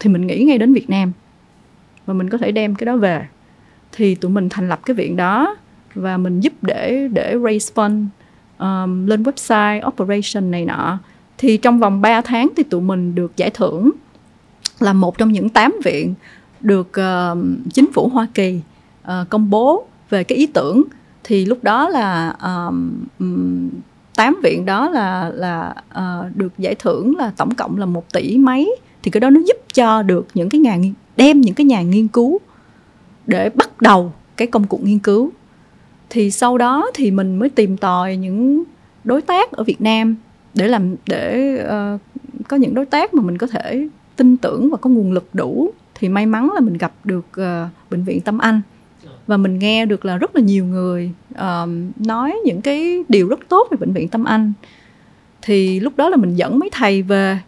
[0.00, 1.12] Thì mình nghĩ ngay đến Việt Nam.
[2.06, 3.26] Và mình có thể đem cái đó về
[3.92, 5.56] thì tụi mình thành lập cái viện đó
[5.94, 8.06] và mình giúp để để raise fund
[8.58, 10.98] um, lên website operation này nọ.
[11.38, 13.90] Thì trong vòng 3 tháng thì tụi mình được giải thưởng
[14.80, 16.14] là một trong những 8 viện
[16.60, 17.38] được uh,
[17.72, 18.60] chính phủ Hoa Kỳ
[19.04, 20.82] uh, công bố về cái ý tưởng.
[21.24, 23.70] Thì lúc đó là um,
[24.16, 28.38] 8 viện đó là là uh, được giải thưởng là tổng cộng là một tỷ
[28.38, 28.76] mấy.
[29.02, 30.78] Thì cái đó nó giúp cho được những cái nhà
[31.16, 32.38] đem những cái nhà nghiên cứu
[33.32, 35.30] để bắt đầu cái công cuộc nghiên cứu.
[36.10, 38.64] Thì sau đó thì mình mới tìm tòi những
[39.04, 40.16] đối tác ở Việt Nam
[40.54, 42.00] để làm để uh,
[42.48, 45.70] có những đối tác mà mình có thể tin tưởng và có nguồn lực đủ.
[45.94, 48.60] Thì may mắn là mình gặp được uh, bệnh viện Tâm Anh.
[49.26, 51.68] Và mình nghe được là rất là nhiều người uh,
[52.06, 54.52] nói những cái điều rất tốt về bệnh viện Tâm Anh.
[55.42, 57.38] Thì lúc đó là mình dẫn mấy thầy về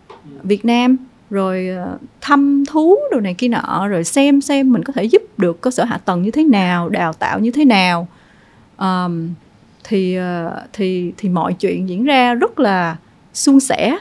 [0.43, 0.97] Việt Nam
[1.35, 5.23] rồi uh, thăm thú đồ này kia nọ rồi xem xem mình có thể giúp
[5.37, 8.09] được cơ sở hạ tầng như thế nào đào tạo như thế nào.
[8.79, 9.35] Um,
[9.85, 12.97] thì uh, thì thì mọi chuyện diễn ra rất là
[13.33, 13.99] suôn sẻ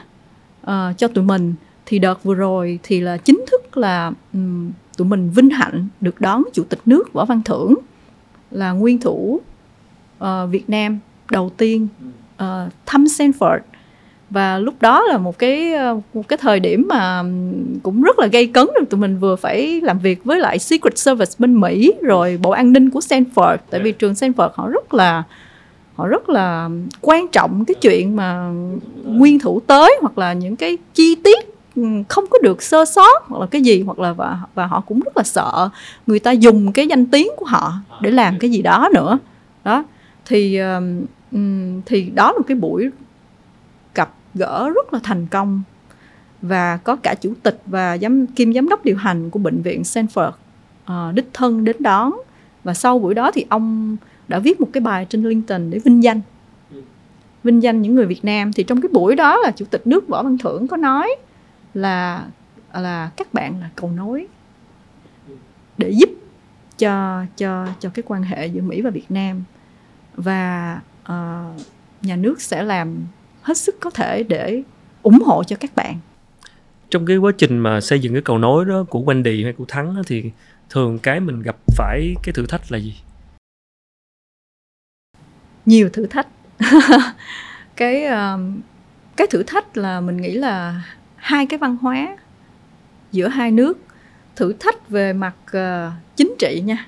[0.62, 1.54] uh, cho tụi mình.
[1.86, 6.20] Thì đợt vừa rồi thì là chính thức là um, tụi mình vinh hạnh được
[6.20, 7.74] đón chủ tịch nước võ văn thưởng
[8.50, 9.40] là nguyên thủ
[10.24, 10.98] uh, việt nam
[11.30, 11.88] đầu tiên
[12.34, 13.60] uh, thăm Stanford
[14.34, 15.74] và lúc đó là một cái
[16.14, 17.22] một cái thời điểm mà
[17.82, 20.98] cũng rất là gây cấn rồi tụi mình vừa phải làm việc với lại Secret
[20.98, 23.56] Service bên Mỹ rồi bộ an ninh của Stanford.
[23.70, 25.22] Tại vì trường Stanford họ rất là
[25.94, 26.70] họ rất là
[27.00, 28.50] quan trọng cái chuyện mà
[29.04, 31.54] nguyên thủ tới hoặc là những cái chi tiết
[32.08, 35.00] không có được sơ sót hoặc là cái gì hoặc là và và họ cũng
[35.00, 35.68] rất là sợ
[36.06, 39.18] người ta dùng cái danh tiếng của họ để làm cái gì đó nữa.
[39.64, 39.84] Đó
[40.26, 40.60] thì
[41.86, 42.88] thì đó là một cái buổi
[44.34, 45.62] gỡ rất là thành công.
[46.42, 49.82] Và có cả chủ tịch và giám kim giám đốc điều hành của bệnh viện
[49.82, 50.32] Stanford
[50.84, 52.12] uh, đích thân đến đón.
[52.64, 53.96] Và sau buổi đó thì ông
[54.28, 56.20] đã viết một cái bài trên LinkedIn để vinh danh.
[57.44, 58.52] Vinh danh những người Việt Nam.
[58.52, 61.16] Thì trong cái buổi đó là chủ tịch nước võ văn thưởng có nói
[61.74, 62.26] là
[62.74, 64.26] là các bạn là cầu nối
[65.78, 66.10] để giúp
[66.78, 69.44] cho cho cho cái quan hệ giữa Mỹ và Việt Nam.
[70.16, 71.60] Và uh,
[72.02, 72.96] nhà nước sẽ làm
[73.44, 74.62] hết sức có thể để
[75.02, 75.98] ủng hộ cho các bạn.
[76.90, 79.64] Trong cái quá trình mà xây dựng cái cầu nối đó của Wendy hay của
[79.68, 80.30] Thắng đó, thì
[80.70, 82.94] thường cái mình gặp phải cái thử thách là gì?
[85.66, 86.26] Nhiều thử thách.
[87.76, 88.04] Cái
[89.16, 90.82] cái thử thách là mình nghĩ là
[91.16, 92.16] hai cái văn hóa
[93.12, 93.78] giữa hai nước.
[94.36, 96.86] Thử thách về mặt uh, chính trị nha.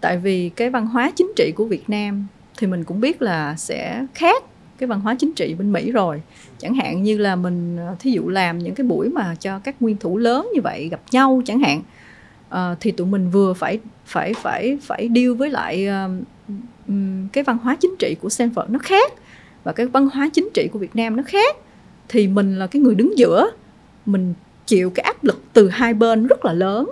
[0.00, 3.56] Tại vì cái văn hóa chính trị của Việt Nam thì mình cũng biết là
[3.56, 4.44] sẽ khác
[4.82, 6.22] cái văn hóa chính trị bên Mỹ rồi.
[6.58, 9.82] Chẳng hạn như là mình ờ, thí dụ làm những cái buổi mà cho các
[9.82, 11.82] nguyên thủ lớn như vậy gặp nhau chẳng hạn
[12.54, 16.92] uh, thì tụi mình vừa phải phải phải phải deal với lại uh,
[17.32, 19.12] cái văn hóa chính trị của Stanford nó khác
[19.64, 21.56] và cái văn hóa chính trị của Việt Nam nó khác
[22.08, 23.50] thì mình là cái người đứng giữa.
[24.06, 24.34] Mình
[24.66, 26.90] chịu cái áp lực từ hai bên rất là lớn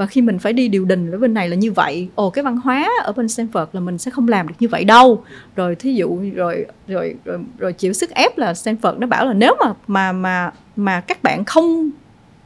[0.00, 2.08] và khi mình phải đi điều đình ở bên này là như vậy.
[2.14, 4.84] Ồ cái văn hóa ở bên Stanford là mình sẽ không làm được như vậy
[4.84, 5.24] đâu.
[5.56, 9.32] Rồi thí dụ rồi rồi rồi, rồi chịu sức ép là Stanford nó bảo là
[9.32, 11.90] nếu mà mà mà mà các bạn không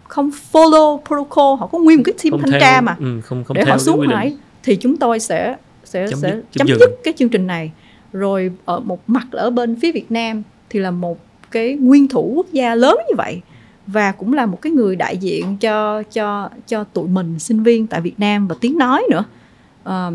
[0.08, 3.20] không follow protocol họ có nguyên một cái team Không thanh theo- tra mà ừ,
[3.24, 6.44] không không để theo họ xuống hỏi thì chúng tôi sẽ sẽ Chấm sẽ dứt,
[6.52, 7.72] chấm chấm dứt cái chương trình này.
[8.12, 11.18] Rồi ở một mặt là ở bên phía Việt Nam thì là một
[11.50, 13.40] cái nguyên thủ quốc gia lớn như vậy
[13.86, 17.86] và cũng là một cái người đại diện cho cho cho tụi mình sinh viên
[17.86, 19.24] tại Việt Nam và tiếng nói nữa.
[19.84, 20.10] À,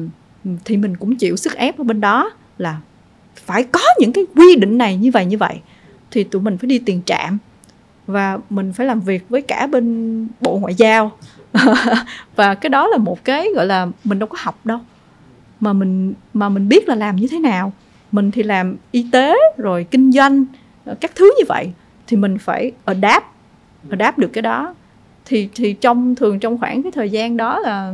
[0.65, 2.77] thì mình cũng chịu sức ép ở bên đó là
[3.35, 5.59] phải có những cái quy định này như vậy như vậy.
[6.11, 7.37] Thì tụi mình phải đi tiền trạm
[8.07, 11.11] và mình phải làm việc với cả bên bộ ngoại giao.
[12.35, 14.79] Và cái đó là một cái gọi là mình đâu có học đâu.
[15.59, 17.73] Mà mình mà mình biết là làm như thế nào.
[18.11, 20.45] Mình thì làm y tế rồi kinh doanh
[21.01, 21.71] các thứ như vậy.
[22.07, 23.25] Thì mình phải adapt
[23.89, 24.75] adapt được cái đó.
[25.25, 27.93] Thì thì trong thường trong khoảng cái thời gian đó là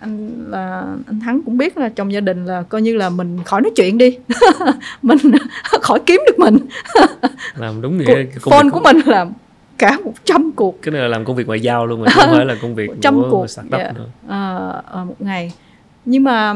[0.00, 3.38] anh là anh thắng cũng biết là trong gia đình là coi như là mình
[3.44, 4.18] khỏi nói chuyện đi.
[5.02, 5.18] Mình
[5.64, 6.56] khỏi kiếm được mình.
[7.56, 9.26] Làm đúng nghĩa công phone của mình là
[9.78, 10.82] cả 100 cuộc.
[10.82, 12.74] Cái này là làm công việc ngoại giao luôn mà chứ không phải là công
[12.74, 13.92] việc Trăm cuộc, startup dạ.
[13.92, 14.06] nữa.
[14.28, 15.52] ờ, ờ, một ngày.
[16.04, 16.54] Nhưng mà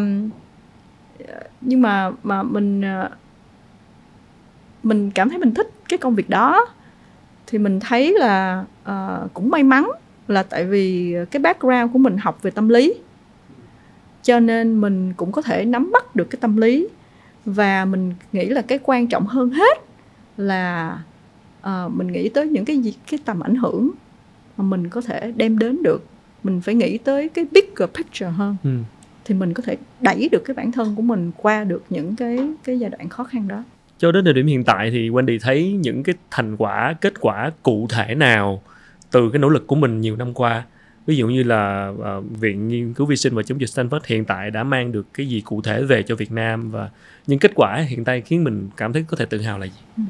[1.60, 3.08] nhưng mà mà mình ờ,
[4.82, 6.66] mình cảm thấy mình thích cái công việc đó
[7.50, 9.90] thì mình thấy là ờ, cũng may mắn
[10.28, 12.94] là tại vì cái background của mình học về tâm lý.
[14.22, 16.88] Cho nên mình cũng có thể nắm bắt được cái tâm lý
[17.44, 19.78] và mình nghĩ là cái quan trọng hơn hết
[20.36, 20.98] là
[21.60, 23.90] ờ, mình nghĩ tới những cái gì cái tầm ảnh hưởng
[24.56, 26.06] mà mình có thể đem đến được.
[26.44, 28.56] Mình phải nghĩ tới cái bigger picture hơn.
[28.64, 28.70] Ừ.
[29.24, 32.38] thì mình có thể đẩy được cái bản thân của mình qua được những cái
[32.64, 33.64] cái giai đoạn khó khăn đó
[33.98, 37.50] cho đến thời điểm hiện tại thì Wendy thấy những cái thành quả kết quả
[37.62, 38.62] cụ thể nào
[39.10, 40.64] từ cái nỗ lực của mình nhiều năm qua?
[41.06, 44.24] Ví dụ như là uh, viện nghiên cứu vi sinh và chống dịch Stanford hiện
[44.24, 46.90] tại đã mang được cái gì cụ thể về cho Việt Nam và
[47.26, 49.80] những kết quả hiện tại khiến mình cảm thấy có thể tự hào là gì?
[49.96, 50.02] Ừ.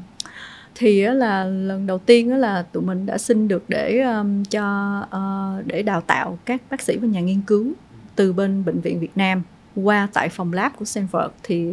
[0.75, 5.67] Thì là lần đầu tiên là tụi mình đã xin được để um, cho uh,
[5.67, 7.73] để đào tạo các bác sĩ và nhà nghiên cứu
[8.15, 9.41] từ bên bệnh viện Việt Nam
[9.75, 11.29] qua tại phòng lab của Stanford.
[11.43, 11.69] Thì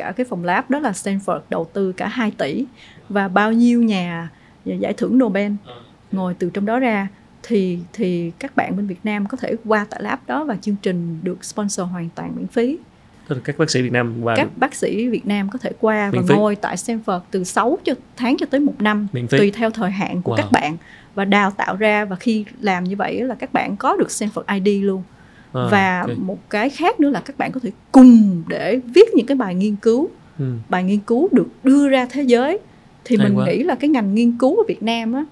[0.00, 2.64] cả cái phòng lab đó là Stanford đầu tư cả 2 tỷ
[3.08, 4.28] và bao nhiêu nhà
[4.64, 5.52] giải thưởng Nobel
[6.12, 7.08] ngồi từ trong đó ra
[7.42, 10.76] thì thì các bạn bên Việt Nam có thể qua tại lab đó và chương
[10.82, 12.78] trình được sponsor hoàn toàn miễn phí.
[13.28, 14.50] Tức là các bác sĩ Việt Nam qua các được.
[14.56, 16.34] bác sĩ Việt Nam có thể qua Miễn và phí.
[16.34, 20.22] ngồi tại Stanford từ 6 cho tháng cho tới một năm tùy theo thời hạn
[20.22, 20.36] của Wow.
[20.36, 20.76] các bạn.
[21.14, 24.60] Và đào tạo ra và khi làm như vậy là các bạn có được Stanford
[24.64, 25.02] ID luôn
[25.52, 26.18] À, và ok.
[26.18, 29.54] một cái khác nữa là các bạn có thể cùng để viết những cái bài
[29.54, 30.08] nghiên cứu
[30.38, 30.44] ừ.
[30.68, 32.58] bài nghiên cứu được đưa ra thế giới
[33.04, 33.46] thì Hay mình quá.
[33.46, 35.24] nghĩ là cái ngành nghiên cứu ở Việt Nam á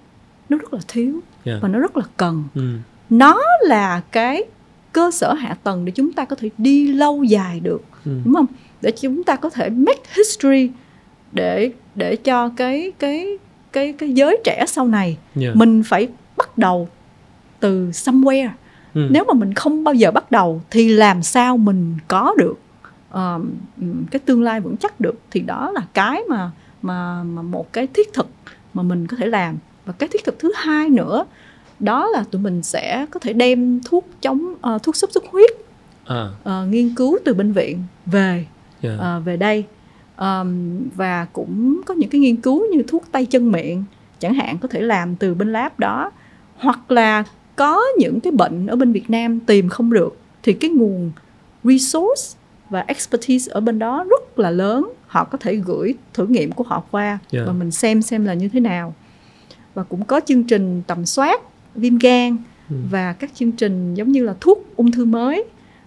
[0.49, 1.61] nó rất là thiếu Yeah.
[1.61, 2.61] và nó rất là cần Ừ.
[3.09, 4.43] nó là cái
[4.91, 8.11] cơ sở hạ tầng để chúng ta có thể đi lâu dài được Ừ.
[8.25, 8.45] đúng không
[8.81, 10.69] để chúng ta có thể make history
[11.31, 13.37] để để cho cái cái
[13.71, 15.55] cái cái giới trẻ sau này Yeah.
[15.55, 16.89] mình phải bắt đầu
[17.59, 18.49] từ somewhere
[18.93, 19.07] Ừ.
[19.11, 22.59] nếu mà mình không bao giờ bắt đầu thì làm sao mình có được
[23.11, 25.19] um, um, cái tương lai vững chắc được?
[25.31, 28.27] Thì đó là cái mà mà mà một cái thiết thực
[28.73, 29.57] mà mình có thể làm.
[29.85, 31.25] Và cái thiết thực thứ hai nữa
[31.79, 35.49] đó là tụi mình sẽ có thể đem thuốc chống ờ, thuốc sốt xuất huyết
[36.05, 38.45] à, ờ, nghiên cứu từ bệnh viện về
[38.81, 38.99] yeah.
[38.99, 39.63] ờ, về đây.
[40.15, 43.83] Ờm, và cũng có những cái nghiên cứu như thuốc tay chân miệng
[44.19, 46.11] chẳng hạn có thể làm từ bên lab đó.
[46.57, 47.23] Hoặc là
[47.59, 51.11] có những cái bệnh ở bên Việt Nam tìm không được thì cái nguồn
[51.63, 52.37] resource
[52.69, 56.63] và expertise ở bên đó rất là lớn họ có thể gửi thử nghiệm của
[56.63, 57.47] họ qua Yeah.
[57.47, 58.93] và mình xem xem là như thế nào
[59.73, 61.41] và cũng có chương trình tầm soát
[61.75, 62.37] viêm gan
[62.69, 62.75] Ừ.
[62.91, 65.43] và các chương trình giống như là thuốc ung thư mới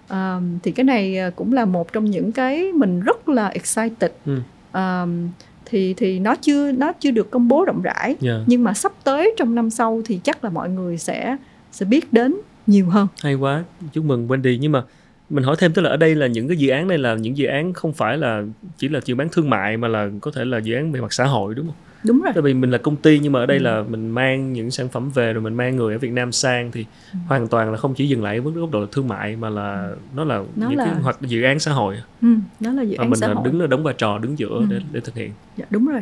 [0.08, 4.10] Ờm, thì cái này ờ, cũng là một trong những cái mình rất là excited
[4.26, 4.38] Ừ.
[4.72, 5.28] Ờm,
[5.64, 8.40] thì thì nó chưa nó chưa được công bố rộng rãi Yeah.
[8.46, 11.36] nhưng mà sắp tới trong năm sau thì chắc là mọi người sẽ
[11.72, 12.34] sẽ biết đến
[12.66, 14.82] nhiều hơn hay quá chúc mừng Wendy nhưng mà
[15.30, 17.36] mình hỏi thêm tức là ở đây là những cái dự án này là những
[17.36, 18.42] dự án không phải là
[18.78, 21.12] chỉ là dự án thương mại mà là có thể là dự án về mặt
[21.12, 21.76] xã hội đúng không?
[22.04, 23.62] đúng rồi Tại vì mình là công ty nhưng mà ở đây Ừ.
[23.62, 26.70] là mình mang những sản phẩm về rồi mình mang người ở Việt Nam sang
[26.72, 27.18] thì Ừ.
[27.26, 29.90] hoàn toàn là không chỉ dừng lại với góc độ là thương mại mà là
[30.16, 32.28] nó là Nó những cái là- hoặc dự án xã hội ừ,
[32.60, 34.48] đó là dự án mình xã là hội đứng là đóng vai trò đứng giữa
[34.58, 34.66] Ừ.
[34.70, 35.30] để để thực hiện.
[35.56, 36.00] Dạ, đúng rồi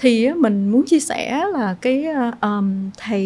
[0.00, 2.06] thì mình muốn chia sẻ là cái
[2.40, 3.22] um, thầy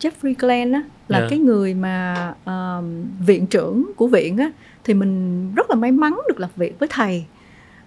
[0.00, 1.26] Jeffrey Glenn á, là Dạ.
[1.30, 4.50] cái người mà um, viện trưởng của viện á,
[4.84, 7.24] thì mình rất là may mắn được làm việc với thầy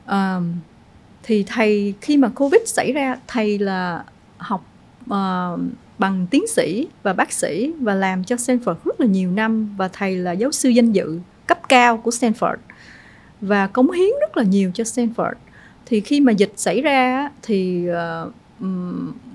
[0.08, 0.54] um,
[1.24, 4.04] thì thầy khi mà covid xảy ra thầy là
[4.38, 4.66] học
[5.06, 5.60] uh,
[5.98, 9.88] bằng tiến sĩ và bác sĩ và làm cho Stanford rất là nhiều năm và
[9.88, 12.56] thầy là giáo sư danh dự cấp cao của Stanford
[13.42, 15.34] và cống hiến rất là nhiều cho Stanford
[15.90, 18.34] thì khi mà dịch xảy ra thì uh,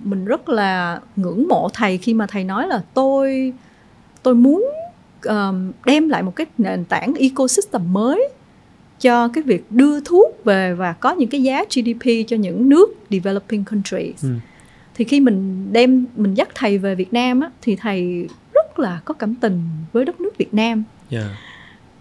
[0.04, 3.52] mình rất là ngưỡng mộ thầy khi mà thầy nói là tôi
[4.22, 4.70] tôi muốn
[5.84, 8.28] đem lại một cái nền tảng ecosystem mới
[9.00, 12.86] cho cái việc đưa thuốc về và có những cái giá GDP cho những nước
[13.10, 14.22] developing countries.
[14.22, 14.28] Ừ.
[14.94, 19.00] Thì khi mình đem mình dắt thầy về Việt Nam á, thì thầy rất là
[19.04, 19.62] có cảm tình
[19.92, 20.84] với đất nước Việt Nam.
[21.10, 21.26] Yeah.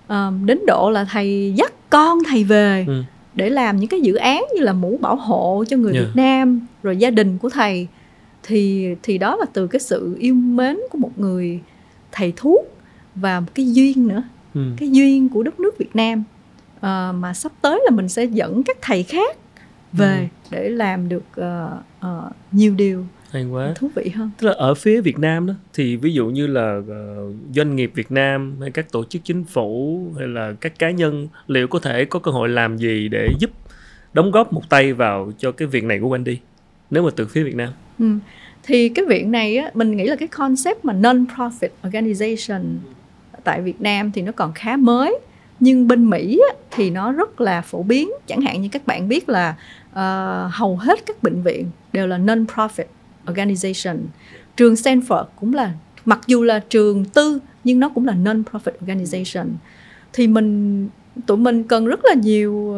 [0.08, 3.04] Um, đến độ là thầy dắt con thầy về ừ.
[3.36, 6.06] Để làm những cái dự án như là mũ bảo hộ cho người yeah.
[6.06, 7.88] Việt Nam rồi gia đình của thầy
[8.44, 11.60] thì thì đó là từ cái sự yêu mến của một người
[12.12, 12.66] thầy thuốc
[13.16, 14.62] và một cái duyên nữa ừ.
[14.78, 16.24] cái duyên của đất nước Việt Nam
[16.82, 19.38] à, mà sắp tới là mình sẽ dẫn các thầy khác
[19.92, 20.56] về ừ.
[20.56, 23.74] để làm được uh, uh, nhiều điều hay quá.
[23.76, 26.78] Thú vị hơn tức là ở phía Việt Nam đó thì ví dụ như là
[26.78, 30.92] uh, doanh nghiệp Việt Nam hay các tổ chức chính phủ hay là các cá
[30.92, 33.50] nhân liệu có thể có cơ hội làm gì để giúp
[34.14, 36.36] đóng góp một tay vào cho cái việc này của Wendy
[36.92, 37.70] nếu mà từ phía Việt Nam?
[38.00, 38.06] Ừ.
[38.64, 42.62] thì cái việc này á, mình nghĩ là cái concept mà non-profit organization
[43.44, 45.20] tại Việt Nam thì nó còn khá mới
[45.60, 48.12] nhưng bên Mỹ á, thì nó rất là phổ biến.
[48.28, 49.56] Chẳng hạn như các bạn biết là
[49.90, 52.86] uh, hầu hết các bệnh viện đều là non-profit
[53.32, 53.98] organization.
[54.58, 55.74] Trường Stanford cũng là
[56.06, 59.48] mặc dù là trường tư nhưng nó cũng là non-profit organization.
[60.14, 60.88] Thì mình
[61.26, 62.76] tụi mình cần rất là nhiều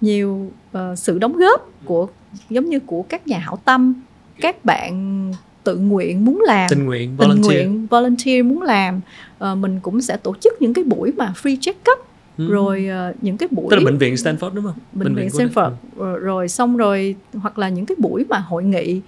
[0.00, 2.08] nhiều uh, sự đóng góp của
[2.50, 3.94] giống như của các nhà hảo tâm
[4.40, 5.32] các bạn
[5.64, 9.00] tự nguyện muốn làm tình nguyện volunteer, tình nguyện, volunteer muốn làm.
[9.44, 12.06] Uh, mình cũng sẽ tổ chức những cái buổi mà free check up
[12.38, 12.48] ừ.
[12.50, 14.78] rồi uh, những cái buổi tức là bệnh viện Stanford đúng không?
[14.92, 15.72] Bệnh, bệnh viện Stanford.
[15.96, 19.00] Rồi, rồi xong rồi hoặc là những cái buổi mà hội nghị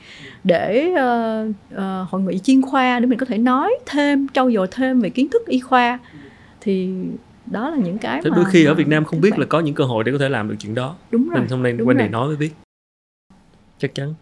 [0.44, 4.66] để uh, uh, hội nghị chuyên khoa để mình có thể nói thêm trau dồi
[4.70, 5.98] thêm về kiến thức y khoa.
[6.60, 6.90] Thì
[7.46, 9.40] đó là những cái Thế mà đôi khi ở Việt Nam không biết bạn...
[9.40, 10.96] là có những cơ hội để có thể làm được chuyện đó.
[11.10, 12.50] Đúng rồi nên hôm nay quên này nói mới biết
[13.78, 14.14] chắc chắn.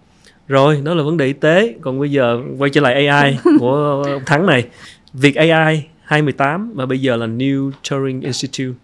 [0.48, 1.74] Rồi đó là vấn đề y tế.
[1.80, 4.68] Còn bây giờ quay trở lại AI của ông Thắng này.
[5.12, 8.78] Việc AI 2018 và bây giờ là New Turing Institute.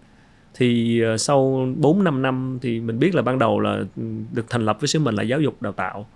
[0.53, 4.45] Thì uh, sau 4 5 năm thì mình biết là ban đầu là ừ, được
[4.49, 6.07] thành lập với sứ mệnh là giáo dục đào tạo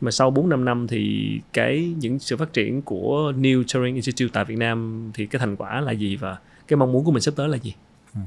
[0.00, 4.30] mà sau 4 5 năm thì cái những sự phát triển của New Turing Institute
[4.32, 6.36] tại Việt Nam thì cái thành quả là gì và
[6.68, 7.74] cái mong muốn của mình sắp tới là gì?
[8.14, 8.20] Ừ.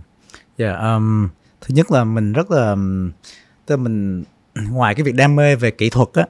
[0.57, 1.27] Dạ, yeah, um,
[1.61, 3.11] thứ nhất là mình rất là um,
[3.65, 4.23] tức là mình
[4.71, 6.25] ngoài cái việc đam mê về kỹ thuật á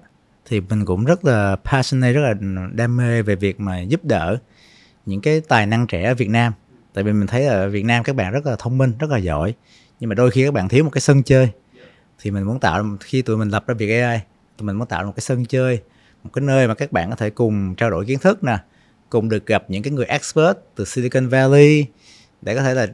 [0.46, 2.34] thì mình cũng rất là passionate rất là
[2.74, 4.38] đam mê về việc mà giúp đỡ
[5.06, 6.54] những cái tài năng trẻ ở Việt Nam.
[6.94, 9.18] Tại vì mình thấy ở Việt Nam các bạn rất là thông minh rất là
[9.18, 9.54] giỏi
[10.00, 11.50] nhưng mà đôi khi các bạn thiếu một cái sân chơi.
[12.20, 14.20] Thì mình muốn tạo khi tụi mình lập ra việc AI
[14.62, 15.82] tụi mình muốn tạo một cái sân chơi
[16.24, 18.58] một cái nơi mà các bạn có thể cùng trao đổi kiến thức nè
[19.10, 21.86] cùng được gặp những cái người expert từ Silicon Valley
[22.42, 22.88] để có thể là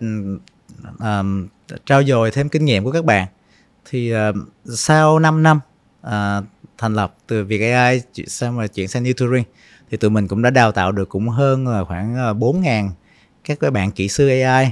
[0.99, 1.47] um,
[1.85, 3.27] trao dồi thêm kinh nghiệm của các bạn.
[3.85, 5.59] Thì uh, sau 5 năm
[6.07, 6.45] uh,
[6.77, 9.43] thành lập từ việc AI sang mà chuyển sang New Turing
[9.89, 12.89] thì tụi mình cũng đã đào tạo được cũng hơn là khoảng ờ, 4.000
[13.43, 14.71] các cái bạn kỹ sư AI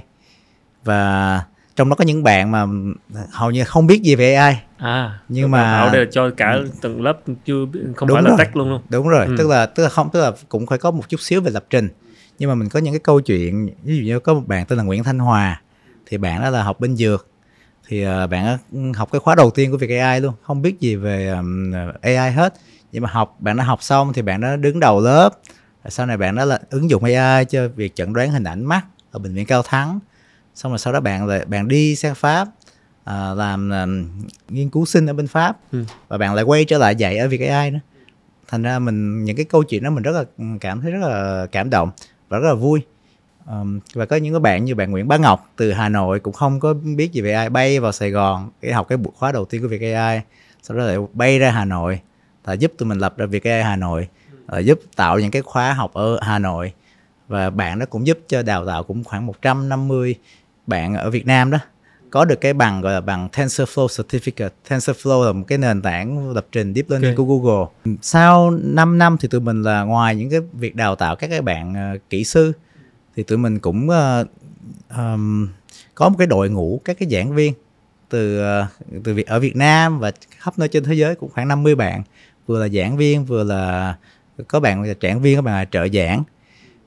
[0.83, 1.43] và
[1.75, 2.65] trong đó có những bạn mà
[3.31, 7.01] hầu như không biết gì về AI à nhưng mà tạo đều cho cả tầng
[7.01, 8.81] lớp chưa không đúng phải là tech luôn luôn.
[8.89, 9.25] Đúng rồi.
[9.25, 9.35] Ừ.
[9.37, 11.65] tức là tức là không tức là cũng phải có một chút xíu về lập
[11.69, 11.89] trình.
[12.39, 14.77] Nhưng mà mình có những cái câu chuyện ví dụ như có một bạn tên
[14.77, 15.61] là Nguyễn Thanh Hòa
[16.05, 17.27] thì bạn đó là học bên dược.
[17.87, 18.57] Thì uh, bạn
[18.95, 22.31] học cái khóa đầu tiên của việc AI luôn không biết gì về um, AI
[22.31, 22.53] hết.
[22.91, 25.29] Nhưng mà học bạn đã học xong thì bạn đã đứng đầu lớp.
[25.89, 28.85] Sau này bạn đó là ứng dụng AI cho việc chẩn đoán hình ảnh mắt
[29.11, 29.99] ở bệnh viện Cao Thắng
[30.55, 32.47] xong rồi sau đó bạn lại bạn đi sang Pháp
[33.03, 33.85] à, làm à,
[34.49, 35.57] nghiên cứu sinh ở bên Pháp.
[35.71, 35.83] Ừ.
[36.07, 37.79] và bạn lại quay trở lại dạy ở việc AI nữa.
[38.47, 40.23] Thành ra mình những cái câu chuyện đó mình rất là
[40.61, 41.91] cảm thấy rất là cảm động
[42.29, 42.81] và rất là vui.
[43.49, 46.33] Um, và có những cái bạn như bạn Nguyễn Bá Ngọc từ Hà Nội cũng
[46.33, 49.31] không có biết gì về AI bay vào Sài Gòn để học cái buổi khóa
[49.31, 50.21] đầu tiên của việc AI
[50.61, 51.99] sau đó lại bay ra Hà Nội
[52.43, 54.07] và giúp tụi mình lập ra việc AI Hà Nội
[54.57, 56.73] uh, giúp tạo những cái khóa học ở Hà Nội.
[57.27, 60.15] Và bạn đó cũng giúp cho đào tạo cũng khoảng 150
[60.67, 61.57] bạn ở Việt Nam đó
[62.09, 64.49] có được cái bằng gọi là bằng TensorFlow Certificate.
[64.69, 67.25] TensorFlow là một cái nền tảng lập trình deep learning okay.
[67.25, 67.95] của Google.
[68.01, 71.41] Sau 5 năm thì tụi mình là ngoài những cái việc đào tạo các cái
[71.41, 72.51] bạn uh, kỹ sư
[73.15, 74.27] thì tụi mình cũng uh,
[74.97, 75.47] um,
[75.95, 77.53] có một cái đội ngũ các cái giảng viên
[78.09, 78.67] từ uh,
[79.03, 82.03] từ việc ở Việt Nam và khắp nơi trên thế giới cũng khoảng 50 bạn
[82.47, 83.95] vừa là giảng viên vừa là
[84.47, 86.23] có bạn là giảng viên có bạn là trợ giảng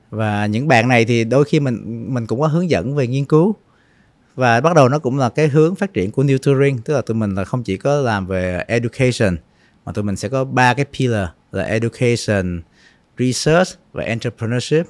[0.09, 3.25] và những bạn này thì đôi khi mình mình cũng có hướng dẫn về nghiên
[3.25, 3.55] cứu
[4.39, 7.01] và bắt đầu nó cũng là cái hướng phát triển của New touring tức là
[7.01, 9.37] tụi mình là không chỉ có làm về education
[9.85, 12.61] mà tụi mình sẽ có ba cái pillar là education
[13.17, 14.85] research và entrepreneurship.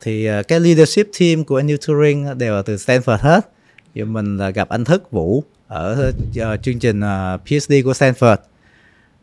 [0.00, 3.48] Thì uh, cái leadership team của New touring đều là từ Stanford hết.
[3.94, 7.92] Thì mình là gặp anh Thức Vũ ở uh, chương trình ờ, uh, PhD của
[7.92, 8.36] Stanford.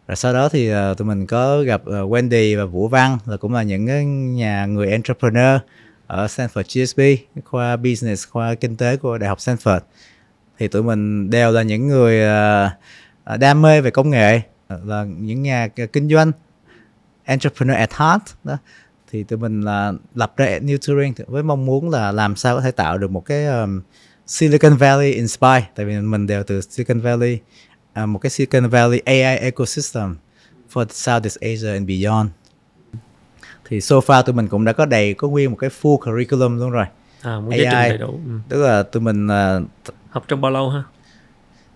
[0.07, 3.37] Rồi sau đó thì uh, tụi mình có gặp uh, Wendy và Vũ Văn là
[3.37, 5.59] cũng là những cái nhà người entrepreneur
[6.07, 7.01] ở Stanford GSB
[7.45, 9.79] khoa business khoa kinh tế của đại học Stanford.
[10.59, 12.77] Thì tụi mình đều là những người à,
[13.23, 14.41] à, đam mê về công nghệ
[14.83, 16.31] là những nhà kinh doanh
[17.23, 18.57] entrepreneur at heart đó.
[19.11, 22.61] Thì tụi mình là lập ra New Turing với mong muốn là làm sao có
[22.61, 23.81] thể tạo được một cái um,
[24.27, 25.65] Silicon Valley inspire.
[25.75, 27.39] Tại vì mình đều từ Silicon Valley
[28.03, 30.15] uh, một cái Silicon Valley AI ecosystem
[30.73, 32.29] for Southeast Asia and beyond
[33.73, 36.57] thì so far tụi mình cũng đã có đầy có nguyên một cái full curriculum
[36.57, 36.85] luôn rồi.
[37.21, 38.31] À, một AI đầy đủ ừ.
[38.49, 39.63] tức là tụi mình uh,
[40.09, 40.83] học trong bao lâu ha?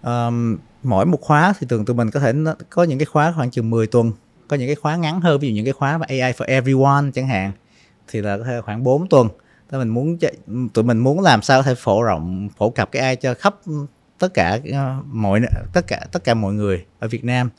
[0.04, 2.34] Um, mỗi một khóa thì thường tụi mình có thể
[2.70, 4.12] có những cái khóa khoảng chừng 10 tuần.
[4.48, 7.12] Có những cái khóa ngắn hơn ví dụ những cái khóa mà AI for everyone
[7.14, 7.52] chẳng hạn
[8.08, 9.28] thì là có thể khoảng 4 tuần.
[9.72, 10.18] Tụi mình muốn
[10.74, 13.56] tụi mình muốn làm sao có thể phổ rộng phổ cập cái AI cho khắp
[14.20, 15.42] tất cả uh, mọi
[15.74, 17.50] tất cả tất cả mọi người ở Việt Nam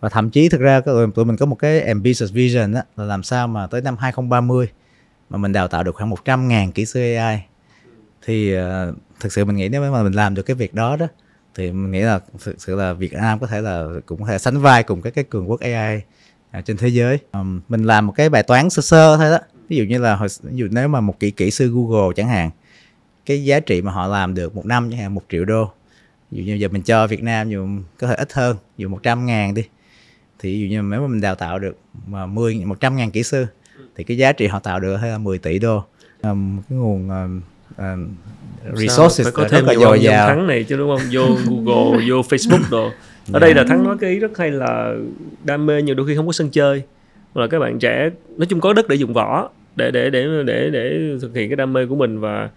[0.00, 3.04] và thậm chí thực ra các tụi mình có một cái ambitious vision đó, là
[3.04, 4.68] làm sao mà tới năm 2030
[5.30, 7.42] mà mình đào tạo được khoảng 100 ngàn kỹ sư AI
[8.22, 8.62] thì uh,
[9.20, 11.06] thực sự mình nghĩ nếu mà mình làm được cái việc đó đó
[11.54, 14.38] thì mình nghĩ là thực sự là Việt Nam có thể là cũng có thể
[14.38, 16.00] sánh vai cùng các cái cường quốc AI
[16.50, 17.18] à, trên thế giới.
[17.32, 19.38] Um, mình làm một cái bài toán sơ sơ thôi đó.
[19.68, 22.28] Ví dụ như là hồi, ví dụ nếu mà một kỹ kỹ sư Google chẳng
[22.28, 22.50] hạn
[23.26, 25.72] cái giá trị mà họ làm được một năm chẳng hạn một triệu đô.
[26.30, 28.88] Ví dụ như giờ mình cho Việt Nam dù có thể ít hơn ví dụ
[28.88, 29.62] 100 ngàn đi
[30.40, 31.76] thì ví dụ như nếu mà mình đào tạo được
[32.06, 33.46] mà 10 100 ngàn kỹ sư
[33.96, 35.84] thì cái giá trị họ tạo được hay là 10 tỷ đô.
[36.22, 37.40] Um, cái nguồn um,
[37.78, 38.08] um,
[38.74, 40.28] resources phải có thêm rất là dồi dào.
[40.28, 41.08] thắng này chứ đúng không?
[41.12, 42.84] Vô Google vô Facebook đồ.
[42.84, 42.90] Ở
[43.32, 43.40] yeah.
[43.40, 44.94] đây là thắng nói cái ý rất hay là
[45.44, 46.82] đam mê nhưng đôi khi không có sân chơi.
[47.34, 50.26] Hoặc là các bạn trẻ nói chung có đất để dùng võ để để để
[50.46, 52.48] để để thực hiện cái đam mê của mình và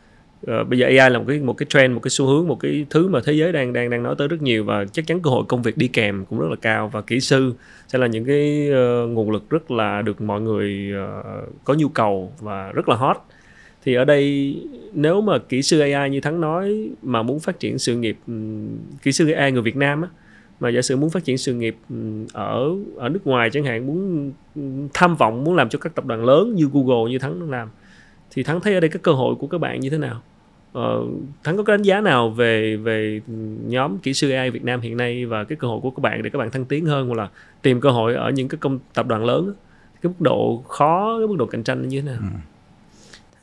[0.52, 2.60] uh, bây giờ AI là một cái một cái trend một cái xu hướng một
[2.60, 5.22] cái thứ mà thế giới đang đang đang nói tới rất nhiều và chắc chắn
[5.22, 6.88] cơ hội công việc đi kèm cũng rất là cao.
[6.88, 7.54] Và kỹ sư
[7.88, 11.88] sẽ là những cái uh, nguồn lực rất là được mọi người uh, có nhu
[11.88, 13.18] cầu và rất là hot.
[13.86, 14.56] Thì ở đây
[14.94, 18.34] nếu mà kỹ sư AI như thắng nói mà muốn phát triển sự nghiệp ừ,
[19.04, 20.08] kỹ sư AI người Việt Nam á
[20.60, 21.96] mà giả sử muốn phát triển sự nghiệp ừ,
[22.34, 24.62] ở ở nước ngoài chẳng hạn muốn ừ,
[24.94, 27.70] tham vọng muốn làm cho các tập đoàn lớn như Google như thắng đang làm
[28.32, 30.22] thì thắng thấy ở đây các cơ hội của các bạn như thế nào?
[30.74, 31.02] Ờ,
[31.44, 33.22] thắng có cái đánh giá nào về về
[33.68, 36.24] nhóm kỹ sư AI Việt Nam hiện nay và cái cơ hội của các bạn
[36.24, 37.30] để các bạn thăng tiến hơn hoặc là
[37.62, 39.54] tìm cơ hội ở những cái công tập đoàn lớn
[40.02, 42.18] cái mức độ khó cái mức độ cạnh tranh như thế nào?
[42.20, 42.38] Ừ.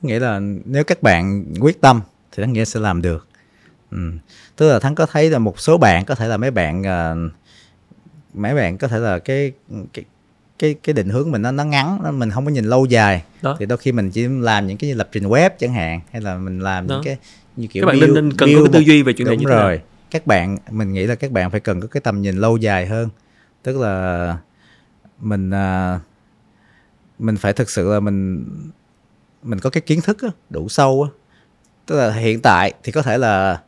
[0.02, 2.00] Nghĩa là nếu các bạn quyết tâm
[2.32, 3.26] thì thắng nghĩa sẽ làm được.
[3.90, 4.10] Ừ.
[4.56, 7.32] tức là thắng có thấy là một số bạn có thể là mấy bạn uh,
[8.34, 9.52] mấy bạn có thể là cái
[9.92, 10.04] cái
[10.60, 13.56] cái cái định hướng mình nó nó ngắn mình không có nhìn lâu dài đó.
[13.58, 16.22] thì đôi khi mình chỉ làm những cái như lập trình web chẳng hạn hay
[16.22, 16.94] là mình làm đó.
[16.94, 17.16] những cái
[17.56, 19.46] như kiểu các bạn build, nên cần có cái tư duy về chuyện này như
[19.48, 19.86] thế rồi nào?
[20.10, 22.86] các bạn mình nghĩ là các bạn phải cần có cái tầm nhìn lâu dài
[22.86, 23.08] hơn
[23.62, 24.36] tức là
[25.20, 26.00] mình uh,
[27.18, 28.46] mình phải thực sự là mình
[29.42, 30.18] mình có cái kiến thức
[30.50, 31.08] đủ sâu
[31.86, 33.62] tức là hiện tại thì có thể là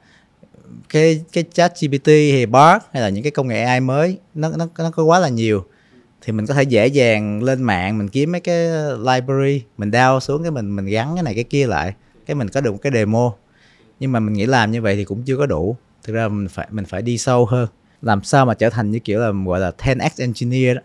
[0.88, 4.48] cái cái chat GPT hay Bard hay là những cái công nghệ AI mới nó
[4.56, 5.64] nó nó có quá là nhiều
[6.22, 8.66] thì mình có thể dễ dàng lên mạng mình kiếm mấy cái
[8.98, 11.94] library, mình download xuống cái mình mình gắn cái này cái kia lại,
[12.26, 13.32] cái mình có được một cái demo.
[14.00, 16.48] Nhưng mà mình nghĩ làm như vậy thì cũng chưa có đủ, thực ra mình
[16.48, 17.68] phải mình phải đi sâu hơn.
[18.02, 20.82] Làm sao mà trở thành như kiểu là, gọi là 10x engineer đó.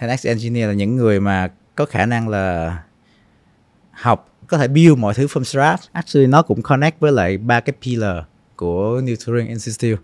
[0.00, 2.78] 10x engineer là những người mà có khả năng là
[3.90, 5.82] học, có thể build mọi thứ from scratch.
[5.92, 8.16] Actually, nó cũng connect với lại ba cái pillar
[8.56, 10.02] của New Turing Institute.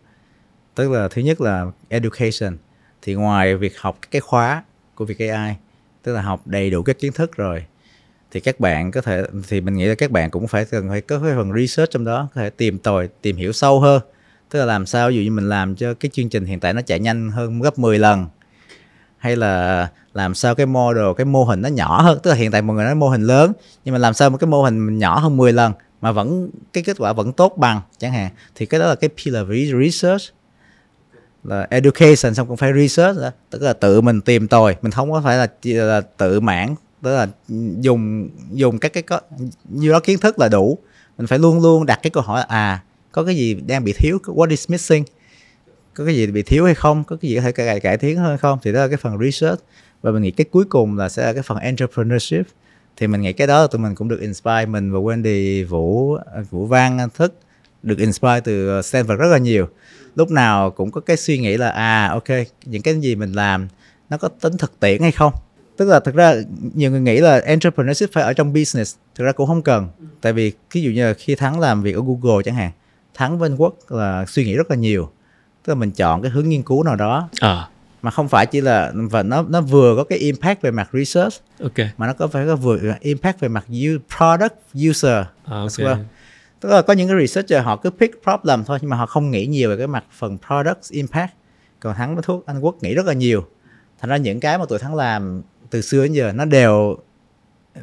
[0.74, 2.56] Tức là thứ nhất là education
[3.02, 4.62] thì ngoài việc học cái khóa
[4.94, 5.54] của việc AI
[6.02, 7.64] tức là học đầy đủ các kiến thức rồi,
[8.30, 11.00] thì các bạn có thể, thì mình nghĩ là các bạn cũng phải cần phải
[11.00, 14.02] có cái phần research trong đó, có thể tìm tòi, tìm hiểu sâu hơn.
[14.50, 16.72] Tức là làm sao, ví dụ như mình làm cho cái chương trình hiện tại
[16.72, 18.26] nó chạy nhanh hơn gấp 10 lần,
[19.18, 22.50] hay là làm sao cái model, cái mô hình nó nhỏ hơn, tức là hiện
[22.50, 23.52] tại mọi người nói mô hình lớn,
[23.84, 26.82] nhưng mà làm sao một cái mô hình nhỏ hơn 10 lần mà vẫn, cái
[26.82, 28.30] kết quả vẫn tốt bằng chẳng hạn.
[28.54, 29.46] Thì cái đó là cái pillar
[29.82, 30.22] research
[31.44, 33.30] là education xong cũng phải research đó.
[33.50, 34.76] tức là tự mình tìm tòi.
[34.82, 36.74] Mình không có phải là, là tự mãn.
[37.02, 37.28] Tức là
[37.80, 39.20] dùng dùng các cái có
[39.68, 40.78] nhiều đó kiến thức là đủ.
[41.18, 42.80] Mình phải luôn luôn đặt cái câu hỏi là, à
[43.12, 44.18] có cái gì đang bị thiếu?
[44.24, 45.04] What is missing?
[45.94, 47.04] Có cái gì bị thiếu hay không?
[47.04, 48.58] Có cái gì có thể cải, cải tiến hơn hay không?
[48.62, 49.60] Thì đó là cái phần research.
[50.02, 52.46] Và mình nghĩ cái cuối cùng là sẽ là cái phần entrepreneurship.
[52.96, 56.14] Thì mình nghĩ cái đó là tụi mình cũng được inspire mình và Wendy Vũ
[56.14, 57.34] à, Vũ Văn Thức
[57.82, 59.68] được inspire từ Stanford rất là nhiều
[60.20, 62.28] lúc nào cũng có cái suy nghĩ là à ok
[62.64, 63.68] những cái gì mình làm
[64.10, 65.32] nó có tính thực tiễn hay không?
[65.76, 66.34] Tức là thực ra
[66.74, 69.88] nhiều người nghĩ là entrepreneurship phải ở trong business thực ra cũng không cần.
[70.20, 72.70] Tại vì ví dụ như là khi thắng làm việc ở google chẳng hạn
[73.14, 75.10] thắng bên quốc là suy nghĩ rất là nhiều.
[75.64, 77.28] Tức là mình chọn cái hướng nghiên cứu nào đó.
[77.40, 77.68] À.
[78.02, 81.34] Mà không phải chỉ là và nó nó vừa có cái impact về mặt research
[81.62, 81.78] ok.
[81.96, 83.64] mà nó có phải có vừa impact về mặt
[84.16, 84.54] product
[84.88, 85.24] user.
[85.44, 85.78] À, ok.
[85.78, 86.04] Vâng.
[86.60, 89.30] Tức là có những cái researcher họ cứ pick problem thôi nhưng mà họ không
[89.30, 91.30] nghĩ nhiều về cái mặt phần product impact.
[91.80, 93.46] Còn thắng với thuốc anh quốc nghĩ rất là nhiều.
[94.00, 96.96] Thành ra những cái mà tụi thắng làm từ xưa đến giờ nó đều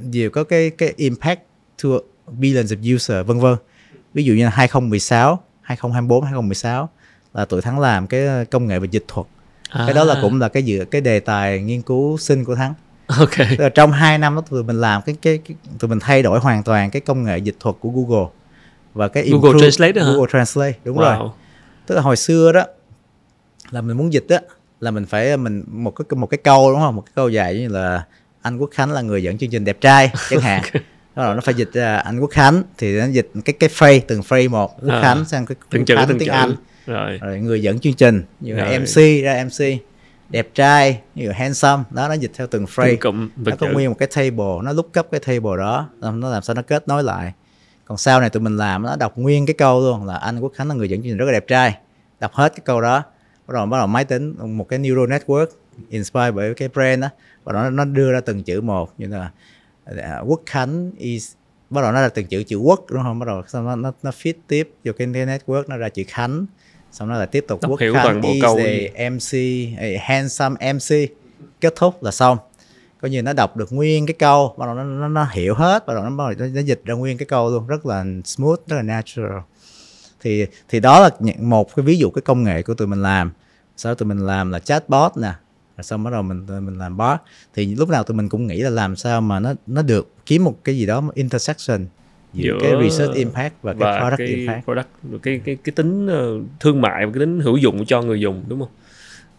[0.01, 1.39] đều có cái cái impact
[1.83, 1.89] to
[2.27, 3.55] billions of user vân vân.
[4.13, 6.89] Ví dụ như là 2016 2024 2016
[7.33, 9.27] là tụi thắng làm cái công nghệ về dịch thuật.
[9.73, 12.55] Cái đó là À, cũng là cái dự cái đề tài nghiên cứu sinh của
[12.55, 12.73] thắng.
[13.07, 13.37] Ok.
[13.37, 16.23] Tức là trong 2 năm đó tụi mình làm cái, cái cái tụi mình thay
[16.23, 18.27] đổi hoàn toàn cái công nghệ dịch thuật của Google
[18.97, 20.05] và cái Google improve- Translate hả?
[20.11, 21.19] Google Translate đúng Wow.
[21.19, 21.29] rồi
[21.85, 22.63] tức là hồi xưa đó
[23.71, 24.39] là mình muốn dịch á
[24.79, 26.95] là mình phải mình một cái một cái câu đúng không?
[26.95, 28.03] Một cái câu dài như là
[28.41, 30.61] anh Quốc Khánh là người dẫn chương trình đẹp trai chẳng hạn.
[31.15, 33.99] Đó là nó phải dịch ra anh Quốc Khánh thì nó dịch cái cái phrase
[33.99, 36.33] từng phrase một Quốc À, Khánh sang cái từng chữ Khánh từng tiếng chữ.
[36.33, 36.55] Anh.
[36.85, 37.17] Rồi.
[37.21, 38.79] Rồi người dẫn chương trình như là.
[38.79, 39.65] MC ra MC
[40.29, 41.83] đẹp trai như là handsome.
[41.89, 42.89] Đó nó dịch theo từng phrase.
[42.91, 45.89] Từng cụm nó vật có nguyên một cái table nó look up cái table đó
[46.01, 47.33] nó làm sao nó kết nối lại
[47.87, 50.51] còn sau này tụi mình làm nó đọc nguyên cái câu luôn là anh Quốc
[50.55, 51.77] Khánh là người dẫn chương trình rất là đẹp trai.
[52.19, 53.03] Đọc hết cái câu đó
[53.47, 55.47] bắt đầu bắt đầu máy tính một cái neural network
[55.89, 57.09] inspired bởi cái brand đó
[57.43, 59.31] và nó nó đưa ra từng chữ một như là
[59.85, 61.33] à, Quốc Khánh is
[61.69, 63.19] bắt đầu nó ra từng chữ chữ quốc đúng không?
[63.19, 66.45] Bắt đầu xong nó nó, nó fit tiếp vô cái network nó ra chữ Khánh
[66.91, 69.09] xong nó lại tiếp tục Quốc Khánh is the.
[69.09, 69.33] MC
[69.79, 71.11] a handsome MC
[71.61, 72.37] kết thúc là xong
[73.01, 75.85] coi như nó đọc được nguyên cái câu bắt đầu nó, nó, nó hiểu hết
[75.87, 78.05] bắt đầu nó, bắt đầu nó, nó dịch ra nguyên cái câu luôn rất là
[78.25, 79.39] smooth rất là natural.
[80.21, 81.09] Thì thì đó là
[81.41, 83.31] một cái ví dụ cái công nghệ của tụi mình làm.
[83.77, 85.33] Sau đó tụi mình làm là chatbot nè
[85.77, 87.19] rồi xong bắt đầu mình mình làm bot.
[87.53, 90.43] Thì lúc nào tụi mình cũng nghĩ là làm sao mà nó nó được kiếm
[90.43, 91.85] một cái gì đó intersection
[92.33, 94.65] giữa, Giữa- cái research impact và cái và product cái impact.
[94.65, 94.87] product
[95.23, 98.43] cái cái cái tính ờ, thương mại và cái tính hữu dụng cho người dùng
[98.47, 98.69] đúng không?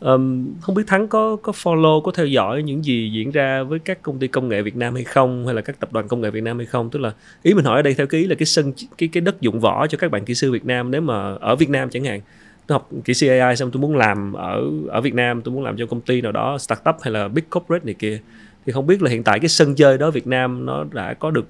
[0.01, 3.79] Ờm, không biết thắng có có follow có theo dõi những gì diễn ra với
[3.79, 6.21] các công ty công nghệ Việt Nam hay không hay là các tập đoàn công
[6.21, 8.27] nghệ Việt Nam hay không tức là ý mình hỏi ở đây theo cái ý
[8.27, 10.91] là cái sân cái cái đất dụng võ cho các bạn kỹ sư Việt Nam
[10.91, 12.21] nếu mà ở Việt Nam chẳng hạn
[12.67, 15.65] tôi học kỹ sư AI xong tôi muốn làm ở ở Việt Nam tôi muốn
[15.65, 18.21] làm cho công ty nào đó startup hay là big corporate này kia
[18.67, 21.31] thì không biết là hiện tại cái sân chơi đó Việt Nam nó đã có
[21.31, 21.47] được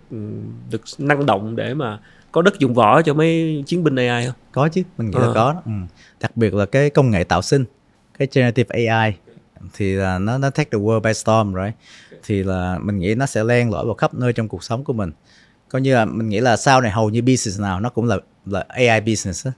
[0.70, 1.99] được năng động để mà
[2.32, 4.34] có đất dụng võ cho mấy chiến binh AI không?
[4.53, 5.26] có chứ mình nghĩ Ờ.
[5.26, 5.62] là có đó.
[5.64, 5.72] ừ.
[6.20, 7.64] đặc biệt là cái công nghệ tạo sinh
[8.18, 9.12] cái generative AI
[9.74, 11.72] thì là nó nó take the world by storm rồi
[12.26, 14.92] thì là mình nghĩ nó sẽ len lỏi vào khắp nơi trong cuộc sống của
[14.92, 15.12] mình.
[15.68, 18.18] Coi như là mình nghĩ là sau này hầu như business nào nó cũng là
[18.46, 19.52] là AI business á.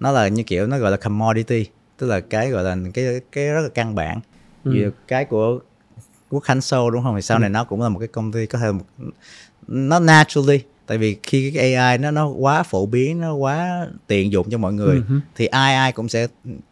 [0.00, 1.66] Nó là như kiểu nó gọi là commodity
[1.98, 4.20] tức là cái gọi là cái cái rất là căn bản.
[4.64, 4.90] Ừ.
[5.08, 5.58] cái của
[6.30, 7.16] Quốc Khánh Show đúng không?
[7.16, 8.84] Thì sau này nó cũng là một cái công ty có thể một,
[9.66, 14.32] nó naturally tại vì khi cái AI nó nó quá phổ biến nó quá tiện
[14.32, 15.20] dụng cho mọi người hứ.
[15.36, 16.26] thì ai ai cũng sẽ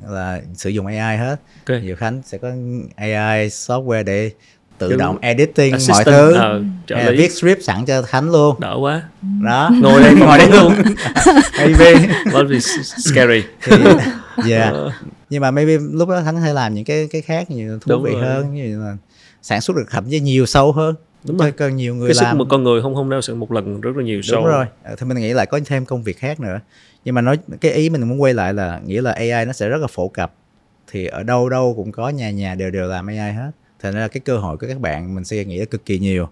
[0.09, 1.37] là sử dụng AI hết
[1.69, 1.83] Ok.
[1.83, 2.49] nhiều Khánh sẽ có
[2.97, 4.31] AI software để
[4.79, 7.17] tự Kiểu động editing mọi thứ ờ, trợ lý.
[7.17, 9.03] viết script sẵn cho Khánh luôn Đỡ quá.
[9.45, 10.73] đó Ngồi đây ngồi đây luôn
[11.59, 12.43] maybe Quá
[12.83, 13.43] scary.
[13.63, 13.77] thì
[14.51, 14.73] yeah.
[14.73, 14.93] Ờ.
[15.31, 18.03] nhưng mà maybe lúc đó Khánh hay làm những cái cái khác nhiều thú Đúng
[18.03, 18.23] vị rồi.
[18.23, 18.97] hơn như là
[19.43, 20.95] sản xuất được thậm chí nhiều sâu hơn
[21.25, 21.53] Đúng rồi.
[21.53, 22.39] cần nhiều người cái sức làm.
[22.39, 24.47] một con người không không nêu sự một lần rất là nhiều đúng show.
[24.47, 24.67] rồi.
[24.83, 26.61] Ờ, thì mình nghĩ lại có thêm công việc khác nữa.
[27.05, 29.69] Nhưng mà nói cái ý mình muốn quay lại là nghĩa là AI nó sẽ
[29.69, 30.35] rất là phổ cập.
[30.91, 33.51] Thì ở đâu đâu cũng có nhà nhà đều đều làm AI hết.
[33.81, 36.29] Thành ra cái cơ hội của các bạn mình sẽ nghĩ là cực kỳ nhiều.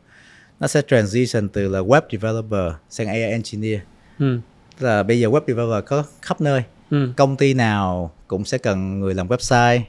[0.60, 3.80] Nó sẽ transition từ là web developer sang AI engineer.
[4.18, 4.38] Ừ.
[4.78, 6.62] Tức là bây giờ web developer có khắp nơi.
[6.90, 7.08] Ừ.
[7.16, 9.80] công ty nào cũng sẽ cần người làm website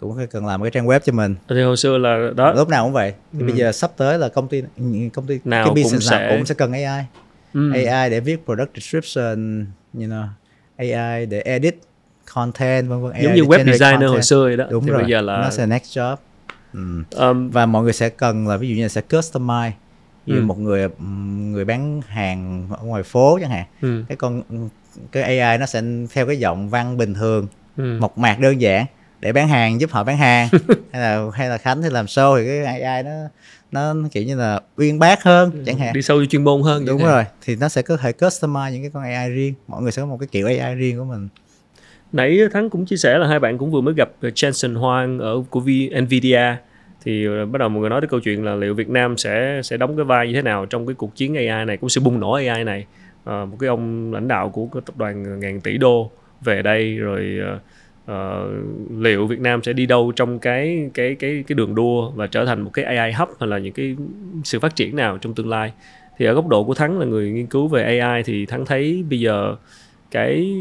[0.00, 2.52] cũng phải cần làm cái trang web cho mình Thì hồi xưa là đó.
[2.52, 3.44] lúc nào cũng vậy thì Ừ.
[3.46, 4.62] bây giờ sắp tới là công ty
[5.12, 7.04] công ty Nào cái cũng business nào sẽ- cũng sẽ cần AI
[7.54, 7.72] Ừ.
[7.72, 10.24] AI để viết product description, you know,
[10.76, 11.76] AI để edit
[12.34, 13.12] content vân vân.
[13.12, 14.66] AI Giống như web designer hồi xưa vậy đó.
[14.70, 15.02] Đúng thì rồi.
[15.02, 16.16] bây giờ là nó sẽ next job.
[16.72, 16.80] Ừ.
[17.16, 19.70] um, Và mọi người sẽ cần là ví dụ như là sẽ customize
[20.26, 20.42] như Ừ.
[20.42, 20.88] một người
[21.52, 23.64] người bán hàng ở ngoài phố chẳng hạn.
[23.82, 24.04] ừ.
[24.08, 24.42] Cái con
[25.12, 25.82] cái AI nó sẽ
[26.12, 27.46] theo cái giọng văn bình thường,
[27.76, 27.98] Ừ.
[28.00, 28.86] mộc mạc đơn giản
[29.20, 30.48] để bán hàng giúp họ bán hàng.
[30.92, 33.10] Hay là hay là Khánh thì làm show thì cái AI nó
[33.72, 35.94] nó kiểu như là uyên bác hơn chẳng hạn.
[35.94, 38.82] đi sâu vô chuyên môn hơn đúng rồi thì nó sẽ có thể customize những
[38.82, 39.54] cái con AI riêng.
[39.68, 41.28] Mọi người sẽ có một cái kiểu AI riêng của mình.
[42.12, 45.42] Nãy thắng cũng chia sẻ là hai bạn cũng vừa mới gặp Jensen Huang ở
[45.50, 45.60] của
[46.00, 46.56] Nvidia.
[47.04, 49.60] Thì ờ, bắt đầu mọi người nói tới câu chuyện là liệu Việt Nam sẽ
[49.64, 52.00] sẽ đóng cái vai như thế nào trong cái cuộc chiến AI này cũng sự
[52.00, 52.86] bùng nổ AI này.
[53.24, 56.10] Ờ, một cái ông lãnh đạo của cái tập đoàn ngàn tỷ đô
[56.40, 57.58] về đây rồi ờ,
[58.10, 58.14] uh,
[58.98, 62.44] liệu Việt Nam sẽ đi đâu trong cái cái cái cái đường đua và trở
[62.44, 63.96] thành một cái AI hub hay là những cái
[64.44, 65.72] sự phát triển nào trong tương lai?
[66.18, 69.04] Thì ở góc độ của Thắng là người nghiên cứu về AI thì Thắng thấy
[69.10, 69.56] bây giờ
[70.10, 70.56] cái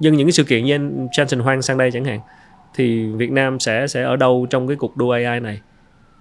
[0.00, 2.20] nhân những cái sự kiện như anh Johnson Hoang sang đây chẳng hạn
[2.74, 5.60] thì Việt Nam sẽ sẽ ở đâu trong cái cuộc đua AI này?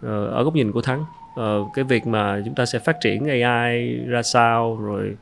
[0.02, 1.04] Ờ, ở góc nhìn của Thắng
[1.36, 5.16] ờ, cái việc mà chúng ta sẽ phát triển AI ra sao rồi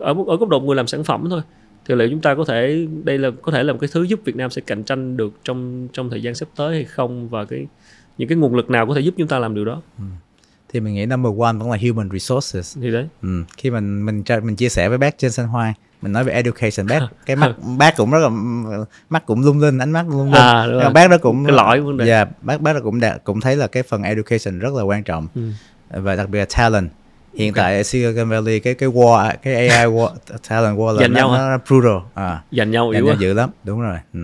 [0.00, 1.40] ở ở góc độ người làm sản phẩm thôi
[1.88, 4.20] thì liệu chúng ta có thể đây là có thể là một cái thứ giúp
[4.24, 7.28] Việt Nam sẽ cạnh tranh được trong trong thời gian sắp tới hay không?
[7.28, 7.66] Và cái
[8.18, 9.82] những cái nguồn lực nào có thể giúp chúng ta làm điều đó?
[9.98, 10.04] Ừ.
[10.72, 12.78] thì mình nghĩ number one vẫn là human resources.
[12.80, 13.08] Thì đấy.
[13.22, 13.44] Ừ.
[13.56, 15.72] khi mình mình mình chia sẻ với bác trên sân hoang
[16.02, 18.28] mình nói về education bác cái mắt bác cũng rất là
[19.10, 20.42] mắt cũng lung linh ánh mắt lung linh.
[20.42, 22.06] À, đúng bác đó cũng cái lõi vấn đề.
[22.06, 25.02] Yeah, bác bác đó cũng đã, cũng thấy là cái phần education rất là quan
[25.02, 25.28] trọng.
[25.34, 25.50] Ừ.
[25.90, 26.90] và đặc biệt là talent
[27.36, 27.64] hiện okay.
[27.64, 30.10] tại ở Silicon Valley cái cái war cái AI war
[30.48, 31.98] talent war là Dành nó, nhau nó brutal.
[32.14, 32.42] À.
[32.50, 33.50] Dành nhau yếu Dành dữ lắm.
[33.64, 33.98] Đúng rồi.
[34.12, 34.20] Ừ.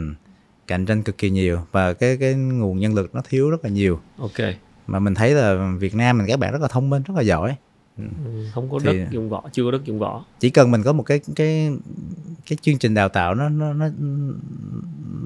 [0.66, 3.70] cạnh tranh cực kỳ nhiều và cái cái nguồn nhân lực nó thiếu rất là
[3.70, 4.00] nhiều.
[4.18, 4.54] Ok.
[4.86, 7.22] Mà mình thấy là Việt Nam mình các bạn rất là thông minh rất là
[7.22, 7.56] giỏi.
[7.98, 8.04] Ừ.
[8.24, 10.24] ừ không có thì đất dùng võ chưa có đất dùng võ.
[10.40, 11.70] chỉ cần mình có một cái cái
[12.46, 13.88] cái chương trình đào tạo nó nó nó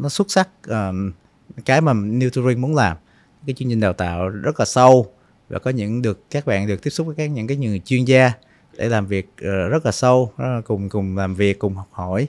[0.03, 1.13] nó xuất sắc um,
[1.65, 2.97] cái mà New Turing muốn làm
[3.47, 5.14] cái chương trình đào tạo rất là sâu
[5.49, 8.05] và có những được các bạn được tiếp xúc với các những cái người chuyên
[8.05, 8.33] gia
[8.77, 11.89] để làm việc uh, rất là sâu rất là cùng cùng làm việc cùng học
[11.91, 12.29] hỏi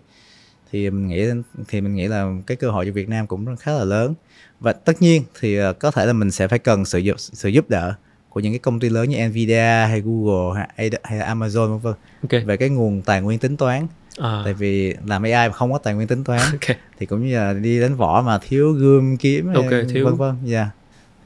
[0.72, 1.26] thì mình nghĩ
[1.68, 4.14] thì mình nghĩ là cái cơ hội cho Việt Nam cũng khá là lớn
[4.60, 7.50] và tất nhiên thì uh, có thể là mình sẽ phải cần sự giúp sự
[7.50, 7.94] giúp đỡ
[8.30, 11.94] của những cái công ty lớn như Nvidia hay Google hay, hay Amazon vân vân
[12.22, 12.46] okay.
[12.46, 13.88] về cái nguồn tài nguyên tính toán
[14.18, 14.42] à.
[14.44, 16.78] tại vì làm AI mà không có tài nguyên tính toán okay.
[17.00, 20.06] thì cũng như là đi đánh võ mà thiếu gươm kiếm okay, thiếu.
[20.06, 20.68] vân vân yeah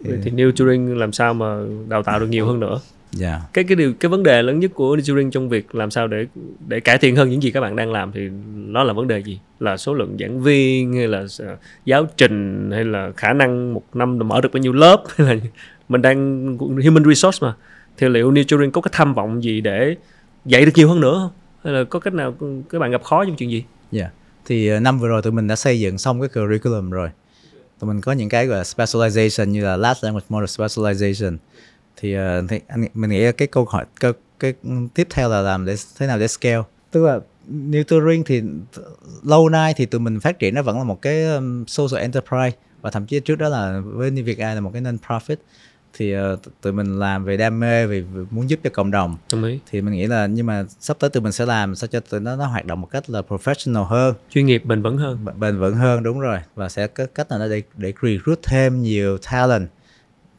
[0.04, 2.80] thì, thì New Turing làm sao mà đào tạo được nhiều hơn nữa
[3.20, 3.42] yeah.
[3.42, 3.42] Dạ.
[3.54, 6.08] cái cái điều cái vấn đề lớn nhất của New Turing trong việc làm sao
[6.08, 6.26] để
[6.68, 9.20] để cải thiện hơn những gì các bạn đang làm thì nó là vấn đề
[9.20, 11.26] gì là số lượng giảng viên hay là
[11.86, 15.42] giáo trình hay là khả năng một năm mở được bao nhiêu lớp hay là
[15.90, 17.54] mình đang human resource mà
[17.98, 19.96] thì liệu New Turing có cái tham vọng gì để
[20.46, 21.32] dạy được nhiều hơn nữa không
[21.64, 22.34] hay là có cách nào
[22.70, 23.64] các bạn gặp khó trong chuyện gì?
[23.92, 24.02] Dạ.
[24.02, 24.14] Yeah.
[24.46, 27.10] Thì ờ, năm vừa rồi tụi mình đã xây dựng xong cái curriculum rồi
[27.80, 31.38] tụi mình có những cái gọi là specialization như là last language model specialization.
[31.98, 34.54] Thì, uh, thì anh mình nghĩ cái câu hỏi cái, cái
[34.94, 36.62] tiếp theo là làm để thế nào để scale.
[36.92, 37.20] Tức là
[37.52, 38.42] New Turing thì
[39.24, 42.58] lâu nay thì tụi mình phát triển nó vẫn là một cái um, social enterprise
[42.82, 45.36] và thậm chí trước đó là với việc Việt là một cái non-profit
[45.94, 49.18] thì uh, tụi mình làm về đam mê vì, muốn giúp cho cộng đồng.
[49.72, 52.20] Thì mình nghĩ là nhưng mà sắp tới tụi mình sẽ làm sao cho tụi
[52.20, 54.16] nó nó hoạt động một cách là professional hơn.
[54.30, 55.20] Chuyên nghiệp bền vững hơn.
[55.26, 56.40] B- bền vững hơn đúng rồi.
[56.56, 59.70] Và sẽ có cách nào để để recruit thêm nhiều talent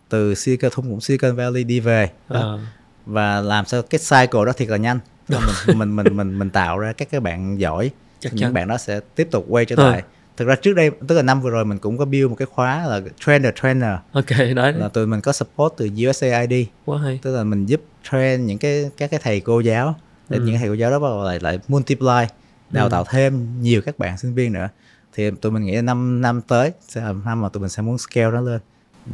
[0.08, 2.10] từ Silicon thung lũng Silicon Valley đi về.
[2.28, 2.40] Đó.
[2.40, 2.66] À.
[3.06, 4.98] và làm sao cái cycle đó thiệt là nhanh.
[5.28, 5.40] Mình,
[5.78, 7.90] mình mình mình mình tạo ra các cái bạn giỏi.
[8.20, 8.54] Chắc những chắn.
[8.54, 10.00] bạn đó sẽ tiếp tục quay trở lại.
[10.00, 12.34] à thực ra trước đây tức là năm vừa rồi mình cũng có build một
[12.34, 16.98] cái khóa là trainer trainer ok đấy là tụi mình có support từ USAID quá
[16.98, 17.80] hay tức là mình giúp
[18.10, 19.94] train những cái các cái thầy cô giáo
[20.28, 20.44] để ừ.
[20.46, 22.26] những thầy cô giáo đó bắt đầu lại lại multiply
[22.70, 22.90] đào ừ.
[22.90, 24.68] tạo thêm nhiều các bạn sinh viên nữa
[25.14, 27.82] thì tụi mình nghĩ là năm năm tới sẽ là năm mà tụi mình sẽ
[27.82, 28.60] muốn scale nó lên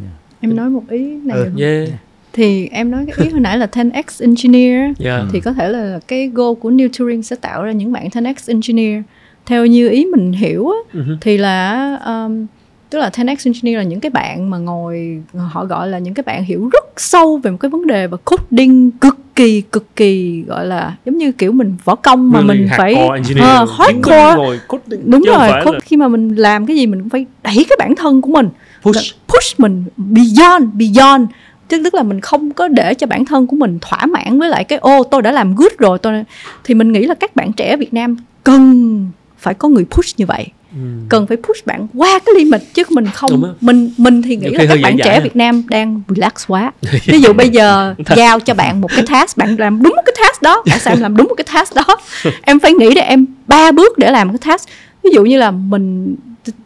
[0.03, 0.15] yeah.
[0.41, 1.51] em nói một ý này ừ.
[1.59, 1.89] yeah.
[2.33, 5.23] thì em nói cái ý hồi nãy là 10x engineer yeah.
[5.33, 8.35] thì có thể là cái goal của New Turing sẽ tạo ra những bạn 10x
[8.47, 9.03] engineer
[9.47, 11.17] theo như ý mình hiểu á, uh-huh.
[11.21, 12.47] thì là um,
[12.91, 16.23] tức là 10x engineer là những cái bạn mà ngồi họ gọi là những cái
[16.27, 20.43] bạn hiểu rất sâu về một cái vấn đề và coding cực kỳ cực kỳ
[20.47, 24.59] gọi là giống như kiểu mình võ công mà really mình phải uh, hardcore.
[25.05, 25.81] Đúng rồi code, là...
[25.85, 28.49] khi mà mình làm cái gì mình cũng phải đẩy cái bản thân của mình.
[28.83, 29.15] Push.
[29.29, 31.29] Push mình beyond beyond.
[31.69, 34.49] Chứ tức là mình không có để cho bản thân của mình thỏa mãn với
[34.49, 36.25] lại cái ô tôi đã làm good rồi tôi
[36.65, 40.27] thì mình nghĩ là các bạn trẻ Việt Nam cần phải có người push như
[40.27, 40.47] vậy.
[40.73, 40.83] Ừ.
[41.09, 43.55] cần phải push bạn qua cái limit chứ mình không.
[43.61, 46.73] Mình mình thì nghĩ là các bạn trẻ Việt Nam đang relax quá.
[47.07, 50.15] Ví dụ bây giờ giao cho bạn một cái task bạn làm đúng một cái
[50.21, 51.85] task đó tại sao em làm đúng một cái task đó.
[52.43, 54.69] Em phải nghĩ để em ba bước để làm cái task.
[55.05, 56.17] Ví dụ như là mình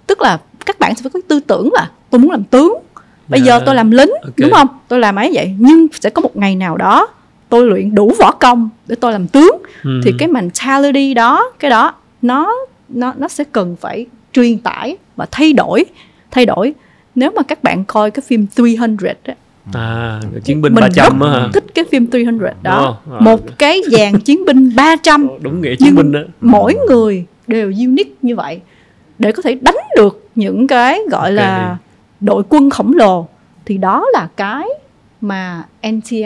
[0.06, 2.74] tức là các bạn sẽ phải có tư tưởng là tôi muốn làm tướng
[3.28, 3.46] bây yeah.
[3.46, 4.32] giờ tôi làm lính okay.
[4.36, 4.68] đúng không?
[4.88, 7.08] Tôi làm ấy vậy nhưng sẽ có một ngày nào đó
[7.48, 9.62] tôi luyện đủ võ công để tôi làm tướng.
[9.84, 10.00] Ừ.
[10.04, 12.54] thì cái mentality đó cái đó nó
[12.88, 15.84] nó nó sẽ cần phải truyền tải và thay đổi
[16.30, 16.74] thay đổi
[17.14, 19.34] nếu mà các bạn coi cái phim 300 á
[19.72, 21.48] À, chiến binh mình 300 rất hả?
[21.52, 22.98] thích cái phim 300 đó.
[23.08, 23.22] Oh, oh.
[23.22, 25.28] Một cái dàn chiến binh 300.
[25.40, 26.20] Đúng nghĩa chiến binh đó.
[26.40, 28.60] Mỗi người đều unique như vậy
[29.18, 31.32] để có thể đánh được những cái gọi okay.
[31.32, 31.76] là
[32.20, 33.28] đội quân khổng lồ
[33.64, 34.68] thì đó là cái
[35.20, 36.24] mà NTI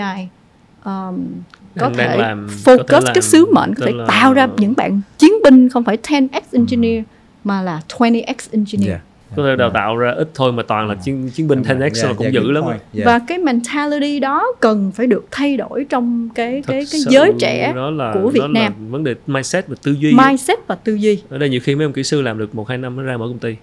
[0.84, 1.24] um,
[1.78, 4.74] có thể làm, focus có thể làm, cái sứ mệnh có thể tạo ra những
[4.76, 7.04] bạn chiến binh không phải 10x engineer
[7.44, 9.36] mà là 20x engineer Yeah.
[9.36, 12.04] có thể đào tạo ra ít thôi mà toàn là chiến chiến binh 10x Yeah,
[12.04, 12.80] là cũng yeah, dữ lắm point.
[12.94, 13.06] Yeah.
[13.06, 17.32] và cái mentality đó cần phải được thay đổi trong cái Thật cái cái giới
[17.40, 20.58] trẻ đó là, của Việt đó Nam là vấn đề mindset và tư duy mindset
[20.66, 22.78] và tư duy ở đây nhiều khi mấy ông kỹ sư làm được một hai
[22.78, 23.56] năm mới ra mở công ty Ừ.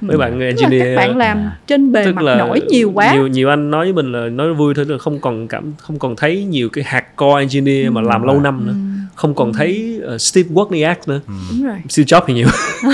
[0.00, 0.82] mấy bạn là engineer.
[0.82, 3.14] Các bạn làm trên bề tức mặt là nổi nhiều quá.
[3.14, 5.98] nhiều nhiều anh nói với mình là nói vui thôi là không còn cảm không
[5.98, 8.72] còn thấy nhiều cái hardcore engineer mà làm lâu năm nữa.
[8.72, 11.20] Ừ, không còn thấy uh, Steve Wozniak nữa.
[11.50, 11.76] Đúng rồi.
[11.88, 12.46] Steve Jobs thì nhiều.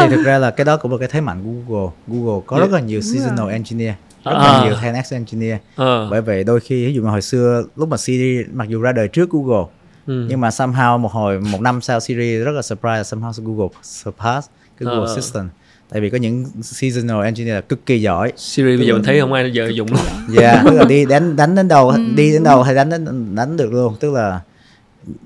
[0.00, 1.90] Thì thực ra là cái đó cũng là cái thế mạnh của Google.
[2.06, 2.70] Google có Yeah.
[2.70, 3.52] rất là nhiều Đúng seasonal rồi.
[3.52, 3.94] engineer
[4.24, 4.38] rất À.
[4.38, 5.56] là nhiều 10x engineer.
[5.76, 8.80] Ờ, bởi vậy đôi khi ví dụ như hồi xưa lúc mà Siri mặc dù
[8.80, 9.64] ra đời trước Google
[10.06, 10.26] ừ.
[10.28, 14.48] nhưng mà somehow một hồi một năm sau Siri rất là surprise somehow Google surpass
[14.80, 15.06] Google Ờ.
[15.06, 15.48] Assistant.
[15.88, 18.32] Tại vì có những seasonal engineer là cực kỳ giỏi.
[18.36, 20.00] Siri bây giờ mình thấy không ai giờ dùng luôn.
[20.40, 23.56] Yeah, tức là đi đánh đánh đến đâu đi đến đâu hay đánh đánh đánh
[23.56, 23.96] được luôn.
[24.00, 24.40] Tức là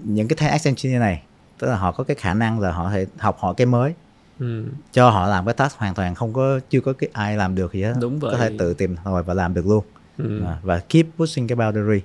[0.04, 1.22] những cái 10x engineer này
[1.58, 3.94] tức là họ có cái khả năng là họ thể học hỏi cái mới.
[4.40, 4.64] Ừ.
[4.92, 7.72] cho họ làm cái task hoàn toàn không có chưa có cái ai làm được
[7.72, 7.94] gì hết.
[8.00, 8.36] Đúng có vậy.
[8.40, 9.84] thể tự tìm tòi và làm được luôn.
[10.18, 10.40] Ừ.
[10.46, 12.00] À, và keep pushing cái boundary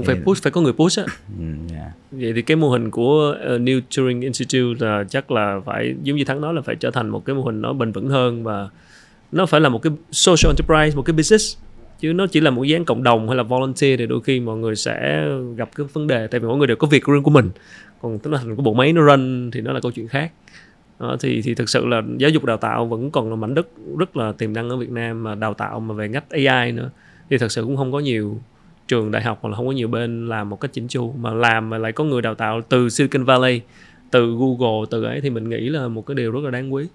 [0.00, 1.04] cũng phải push phải có người push á.
[1.38, 1.44] Ừ,
[1.74, 1.90] yeah.
[2.10, 6.16] vậy thì cái mô hình của uh, New Turing Institute là chắc là phải giống
[6.16, 8.44] như thắng nói là phải trở thành một cái mô hình nó bền vững hơn
[8.44, 8.68] và
[9.32, 11.58] nó phải là một cái social enterprise một cái business.
[12.00, 14.58] Chứ nó chỉ là một dáng cộng đồng hay là volunteer thì đôi khi mọi
[14.58, 15.26] người sẽ
[15.56, 17.50] gặp cái vấn đề tại vì mỗi người đều có việc riêng của mình.
[18.02, 20.32] Còn tức là thành cái bộ máy nó run thì nó là câu chuyện khác.
[21.00, 23.66] Đó, thì thì thực sự là giáo dục đào tạo vẫn còn là mảnh đất
[23.98, 26.90] rất là tiềm năng ở Việt Nam mà đào tạo mà về ngách AI nữa
[27.30, 28.40] thì thật sự cũng không có nhiều
[28.90, 31.34] trường đại học hoặc là không có nhiều bên làm một cách chỉnh chu mà
[31.34, 33.60] làm mà lại có người đào tạo từ Silicon Valley
[34.10, 36.86] từ Google từ ấy thì mình nghĩ là một cái điều rất là đáng quý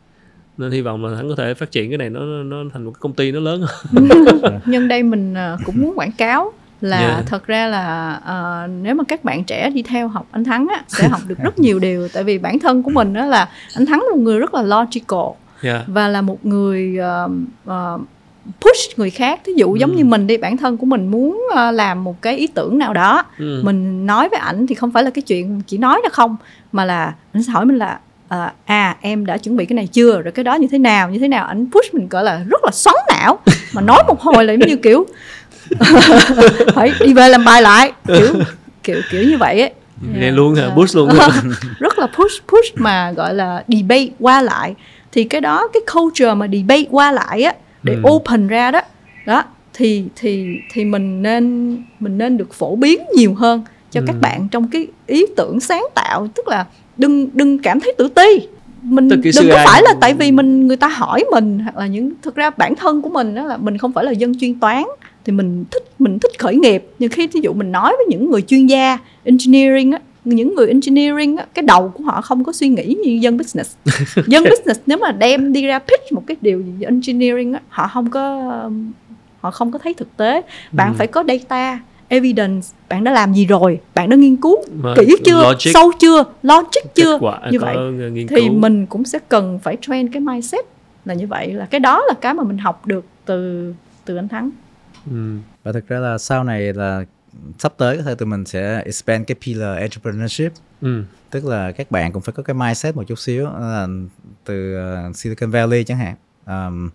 [0.58, 2.92] nên hy vọng là hắn có thể phát triển cái này nó nó thành một
[2.92, 3.66] cái công ty nó lớn
[4.66, 7.26] nhân đây mình ờ, cũng muốn quảng cáo là Yeah.
[7.26, 10.84] thật ra là ờ, nếu mà các bạn trẻ đi theo học anh thắng á,
[10.88, 13.86] sẽ học được rất nhiều điều tại vì bản thân của mình đó là anh
[13.86, 15.30] thắng là một người rất là logical
[15.62, 15.84] yeah.
[15.88, 17.30] và là một người ờ,
[17.66, 18.00] ờ,
[18.62, 19.40] push người khác.
[19.46, 19.98] Thí dụ giống Ừ.
[19.98, 22.94] như mình đi bản thân của mình muốn ờ, làm một cái ý tưởng nào
[22.94, 23.62] đó ừ.
[23.64, 26.36] mình nói với ảnh thì không phải là cái chuyện chỉ nói ra không
[26.72, 29.88] mà là ảnh sẽ hỏi mình là à, à em đã chuẩn bị cái này
[29.88, 30.22] chưa?
[30.22, 31.10] Rồi cái đó như thế nào?
[31.10, 31.46] Như thế nào?
[31.46, 33.40] Ảnh push mình gọi là rất là xoắn não
[33.74, 35.06] mà nói một hồi là giống như kiểu
[36.76, 37.92] phải đi về làm bài lại.
[38.08, 38.28] Kiểu
[38.84, 39.72] kiểu kiểu như vậy ấy.
[40.20, 40.62] Nghe luôn hả?
[40.68, 40.74] Dạ.
[40.76, 41.10] boost luôn
[41.80, 44.76] rất là push push mà gọi là debate qua lại.
[45.12, 47.54] Thì cái đó cái culture mà debate qua lại á
[47.86, 48.10] để Ừ.
[48.12, 48.82] open ra đó
[49.26, 53.62] đó thì thì thì mình nên mình nên được phổ biến nhiều hơn
[53.92, 54.20] cho các Ừ.
[54.22, 56.66] bạn trong cái ý tưởng sáng tạo tức là
[56.98, 58.48] đừng đừng cảm thấy tự ti
[58.82, 62.12] mình đừng có phải là tại vì mình người ta hỏi mình hoặc là những
[62.22, 64.84] thực ra bản thân của mình đó là mình không phải là dân chuyên toán
[65.26, 68.32] thì mình thích mình thích khởi nghiệp nhưng khi ví dụ mình nói với những
[68.32, 72.52] người chuyên gia engineering á những người engineering á, cái đầu của họ không có
[72.54, 73.76] suy nghĩ như dân business.
[74.28, 77.88] Dân business nếu mà đem đi ra pitch một cái điều gì engineering á, họ
[77.88, 78.52] không có
[79.42, 80.42] họ không có thấy thực tế.
[80.72, 80.96] Bạn Ừ.
[80.98, 82.68] phải có data evidence.
[82.90, 83.80] Bạn đã làm gì rồi?
[83.96, 85.44] Bạn đã nghiên cứu Mà kỹ chưa?
[85.44, 86.24] logic, sâu chưa?
[86.44, 87.20] Logic chưa?
[87.52, 87.76] như vậy
[88.16, 88.54] thì cứu.
[88.54, 90.66] mình cũng sẽ cần phải train cái mindset
[91.06, 93.74] là như vậy là cái đó là cái mà mình học được từ
[94.06, 94.50] từ anh thắng.
[95.12, 95.36] Ừ.
[95.64, 97.04] và thực ra là sau này là
[97.60, 101.04] sắp tới có thể tụi mình sẽ expand cái pillar entrepreneurship Ừ.
[101.30, 103.88] tức là các bạn cũng phải có cái mindset một chút xíu là
[104.46, 106.16] từ ờ, Silicon Valley chẳng hạn
[106.46, 106.90] Ờm,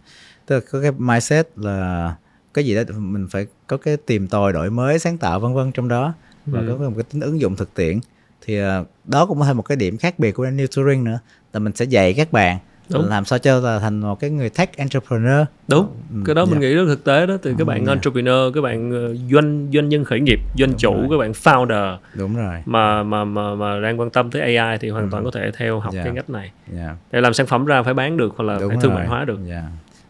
[0.46, 2.14] tức là có cái mindset là
[2.54, 5.72] cái gì đó mình phải có cái tìm tòi đổi mới sáng tạo vân vân
[5.72, 6.14] trong đó
[6.46, 6.66] và Ừ.
[6.78, 8.00] có một cái tính ứng dụng thực tiễn
[8.46, 11.18] thì ờ, đó cũng là một cái điểm khác biệt của New Turing nữa
[11.52, 12.58] là mình sẽ dạy các bạn
[12.92, 13.08] Đúng.
[13.08, 16.54] làm sao cho là thành một cái người tech entrepreneur đúng Ừ, cái đó mình
[16.54, 16.60] dạ.
[16.60, 17.92] nghĩ rất thực tế đó từ các bạn dạ.
[17.92, 21.06] entrepreneur các bạn ờ, doanh doanh nhân khởi nghiệp doanh chủ rồi.
[21.10, 24.88] các bạn founder đúng rồi mà mà mà mà đang quan tâm tới AI thì
[24.90, 26.02] hoàn toàn có thể theo học Dạ.
[26.04, 26.96] cái ngách này yeah.
[27.12, 29.38] để làm sản phẩm ra phải bán được hoặc là phải thương mại hóa được
[29.48, 29.62] Dạ.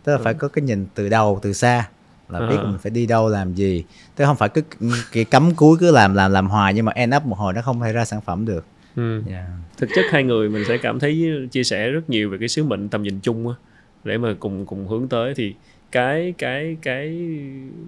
[0.05, 1.89] Tức là phải có cái nhìn từ đầu từ xa
[2.29, 2.63] là biết À.
[2.65, 3.85] mình phải đi đâu làm gì.
[4.17, 4.63] Tức không phải cứ
[5.13, 7.63] cái cắm cúi cứ làm làm làm hoài nhưng mà end up một hồi nó
[7.63, 8.65] không thể ra sản phẩm được.
[8.97, 9.23] Ừ.
[9.31, 9.47] Dạ.
[9.77, 12.65] thực chất hai người mình sẽ cảm thấy chia sẻ rất nhiều về cái sứ
[12.65, 13.55] mệnh tầm nhìn chung á
[14.05, 15.55] để mà cùng cùng hướng tới thì
[15.93, 17.09] cái cái cái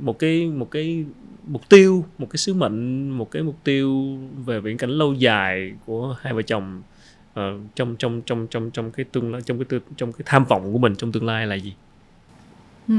[0.00, 1.05] một cái một cái
[1.46, 5.72] mục tiêu một cái sứ mệnh một cái mục tiêu về viễn cảnh lâu dài
[5.86, 6.82] của hai vợ chồng
[7.34, 10.44] ờ, trong trong trong trong trong cái tương lai trong cái tư, trong cái tham
[10.44, 11.74] vọng của mình trong tương lai là gì
[12.88, 12.94] Ừ.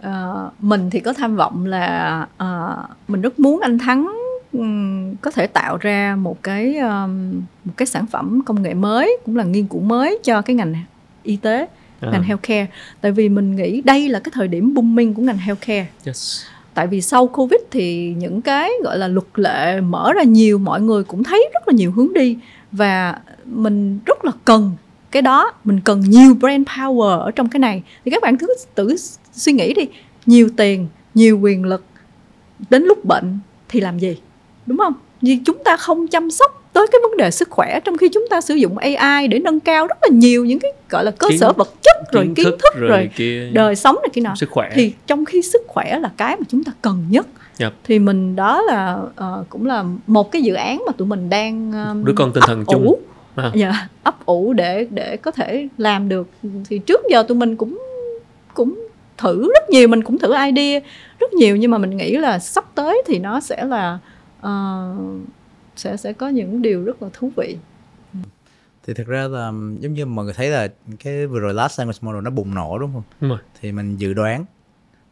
[0.00, 2.76] Ờ, mình thì có tham vọng là ờ,
[3.08, 4.19] mình rất muốn anh thắng
[5.20, 9.36] có thể tạo ra một cái um, một cái sản phẩm công nghệ mới cũng
[9.36, 10.74] là nghiên cứu mới cho cái ngành
[11.22, 11.66] y tế
[12.00, 12.66] À, ngành healthcare.
[13.00, 15.86] Tại vì mình nghĩ đây là cái thời điểm booming của ngành healthcare.
[16.06, 16.42] Yes.
[16.74, 20.80] tại vì sau covid thì những cái gọi là luật lệ mở ra nhiều mọi
[20.80, 22.38] người cũng thấy rất là nhiều hướng đi.
[22.72, 24.72] Và mình rất là cần
[25.10, 27.82] cái đó mình cần nhiều brain power ở trong cái này.
[28.04, 28.96] Thì các bạn cứ tự
[29.32, 29.82] suy nghĩ đi
[30.26, 31.84] nhiều tiền nhiều quyền lực
[32.70, 33.38] đến lúc bệnh
[33.68, 34.16] thì làm gì
[34.70, 34.92] đúng không?
[35.22, 38.26] Vì chúng ta không chăm sóc tới cái vấn đề sức khỏe trong khi chúng
[38.30, 41.28] ta sử dụng AI để nâng cao rất là nhiều những cái gọi là cơ
[41.28, 44.34] Kiến- sở vật chất rồi kiến thức, rồi, rồi, kia đời sống này kia nọ.
[44.36, 44.70] sức khỏe.
[44.74, 47.26] Thì trong khi sức khỏe là cái mà chúng ta cần nhất.
[47.58, 47.72] Yep.
[47.84, 51.72] thì mình đó là ờ, cũng là một cái dự án mà tụi mình đang
[51.88, 52.86] um, đứa con tinh thần ấp chung.
[52.86, 52.98] ủ.
[53.36, 53.50] À.
[53.54, 56.28] dạ ấp ủ để để có thể làm được.
[56.68, 57.78] Thì trước giờ tụi mình cũng
[58.54, 58.86] cũng
[59.18, 60.80] thử rất nhiều mình cũng thử idea
[61.20, 63.98] rất nhiều nhưng mà mình nghĩ là sắp tới thì nó sẽ là
[64.40, 64.94] ờ,
[65.76, 67.56] sẽ sẽ có những điều rất là thú vị.
[68.86, 69.46] Thì thực ra là
[69.80, 70.68] giống như mọi người thấy là
[71.04, 73.02] cái vừa rồi last language model nó bùng nổ đúng không?
[73.20, 73.38] Đúng rồi.
[73.60, 74.44] Thì mình dự đoán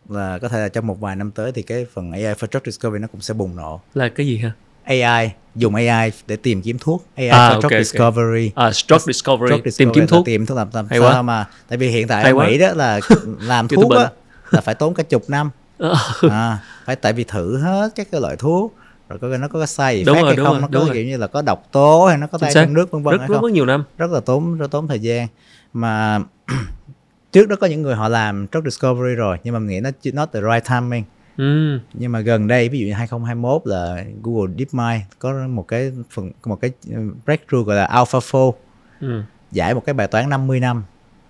[0.09, 2.61] là có thể là trong một vài năm tới thì cái phần AI for drug
[2.65, 3.81] discovery nó cũng sẽ bùng nổ.
[3.95, 4.53] Là cái gì ha?
[4.85, 7.07] AI dùng AI để tìm kiếm thuốc.
[7.15, 7.79] AI À, for drug ok.
[7.79, 8.51] discovery.
[8.55, 10.27] À, drug discovery, drug tìm kiếm thuốc.
[10.27, 11.23] tìm thuốc làm làm Hay sao quá.
[11.23, 12.47] mà tại vì hiện tại Hay ở quá.
[12.47, 13.01] Mỹ đó là
[13.41, 14.11] làm thuốc á,
[14.51, 15.51] là phải tốn cả chục năm.
[16.31, 18.75] À, phải tại vì thử hết các cái loại thuốc
[19.09, 20.81] rồi có nó có cái sai Đúng effect rồi, hay đúng không rồi, nó đúng
[20.83, 20.95] có rồi.
[20.95, 23.19] kiểu như là có độc tố hay nó có tay trong nước vân vân rất
[23.21, 25.27] hay rất không nhiều năm rất là tốn rất tốn thời gian
[25.73, 26.21] mà
[27.33, 29.91] trước đó có những người họ làm drug discovery rồi nhưng mà mình nghĩ nó
[30.03, 31.05] chưa- not the right timing
[31.37, 31.79] ừ.
[31.95, 36.31] nhưng mà gần đây ví dụ như 2021 là Google DeepMind có một cái phần
[36.47, 36.97] một cái ừ,
[37.27, 38.53] breakthrough gọi là AlphaFold
[39.01, 39.23] Ừ.
[39.53, 40.83] giải một cái bài toán 50 năm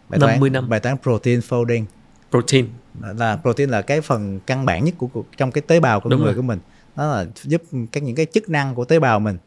[0.09, 0.68] bài 50 toán, năm.
[0.68, 1.85] bài toán protein folding
[2.31, 2.66] protein
[3.01, 6.09] là protein là cái phần căn bản nhất của, của trong cái tế bào của
[6.11, 6.37] Đúng người rồi.
[6.37, 6.59] của mình
[6.99, 9.39] nó là giúp các những cái chức năng của tế bào mình.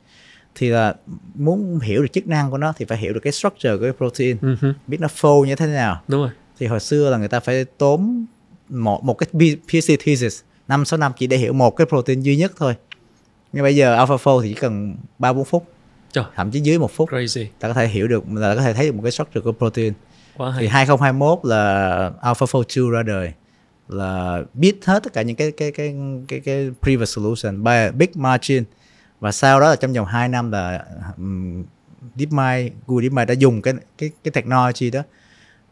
[0.56, 0.96] Thì là
[1.36, 3.92] muốn hiểu được chức năng của nó thì phải hiểu được cái structure của cái
[3.98, 4.38] protein.
[4.42, 6.02] Hứ, biết nó fold như thế nào.
[6.08, 6.30] Đúng rồi.
[6.60, 8.26] Thì hồi xưa là người ta phải tốn
[8.70, 9.28] một một cái
[9.68, 12.76] PhD thesis năm sáu năm chỉ để hiểu một cái protein duy nhất thôi.
[13.54, 15.66] Nhưng bây giờ AlphaFold thì chỉ cần ba bốn phút.
[16.14, 16.26] Trời.
[16.36, 17.10] thậm chí dưới một phút.
[17.10, 17.46] Crazy.
[17.60, 19.94] Ta có thể hiểu được là có thể thấy được một cái structure của protein.
[20.38, 20.86] Quá thì hay.
[20.86, 23.34] 2021 là AlphaFold 2 ra đời
[23.94, 25.96] là biết hết tất cả những cái cái cái
[26.28, 27.64] cái cái previous solution.
[27.64, 28.64] By a big margin.
[29.20, 30.86] Và sau đó là trong vòng 2 năm là
[31.18, 31.64] um,
[32.16, 35.02] DeepMind Google DeepMind đã dùng cái cái cái technology đó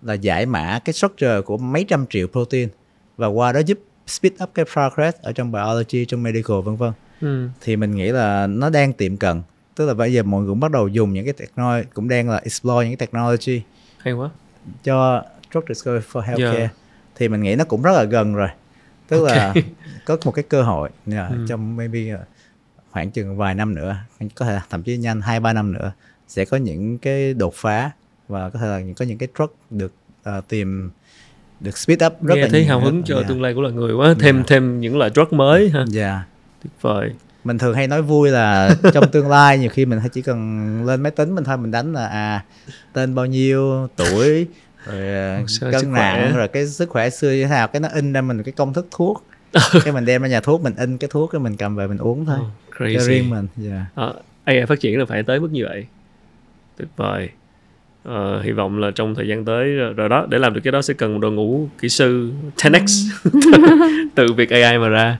[0.01, 2.69] là giải mã cái structure của mấy trăm triệu protein
[3.17, 6.91] và qua đó giúp speed up cái progress ở trong biology trong medical vân vân.
[7.21, 7.47] Ừ.
[7.61, 9.41] thì mình nghĩ là nó đang tiệm cận.
[9.75, 12.29] Tức là bây giờ mọi người cũng bắt đầu dùng những cái technology cũng đang
[12.29, 13.61] là explore những cái technology
[13.97, 14.29] hay quá.
[14.83, 16.57] cho drug discovery for healthcare.
[16.57, 16.71] Yeah.
[17.19, 18.49] Thì mình nghĩ nó cũng rất là gần rồi
[19.07, 19.55] tức là Ok.
[20.05, 21.45] có một cái cơ hội yeah, Ừ.
[21.49, 22.19] trong maybe uh,
[22.91, 23.95] khoảng chừng vài năm nữa
[24.35, 25.91] có thể là thậm chí nhanh hai ba năm nữa
[26.27, 27.91] sẽ có những cái đột phá
[28.27, 29.93] và có thể là có những cái drug được
[30.37, 30.91] uh, tìm
[31.59, 33.27] được speed up rất nghe là thấy hào hứng là- cho yeah.
[33.27, 34.47] tương lai của loài người quá thêm Yeah.
[34.47, 36.19] thêm những loại drug mới ha Yeah.
[36.63, 37.11] tuyệt vời
[37.43, 41.01] mình thường hay nói vui là trong tương lai nhiều khi mình chỉ cần lên
[41.01, 42.43] máy tính mình thôi mình đánh là à
[42.93, 44.47] tên bao nhiêu tuổi
[44.85, 45.91] rồi à, sức cân khỏe.
[45.91, 47.67] nặng rồi cái sức khỏe xưa như thế nào?
[47.67, 49.25] Cái nó in ra mình cái công thức thuốc.
[49.83, 51.97] Cái mình đem ra nhà thuốc mình in cái thuốc cái mình cầm về mình
[51.97, 52.37] uống thôi.
[52.41, 52.47] Oh,
[52.79, 52.99] cho crazy.
[52.99, 53.81] riêng mình yeah.
[53.95, 54.13] Ờ,
[54.43, 55.85] AI phát triển là phải tới mức như vậy.
[56.77, 57.29] Tuyệt vời.
[58.03, 60.81] Ờ, hy vọng là trong thời gian tới rồi- đó để làm được cái đó
[60.81, 63.09] sẽ cần một đội ngũ kỹ sư 10x
[64.15, 65.17] từ việc AI mà ra.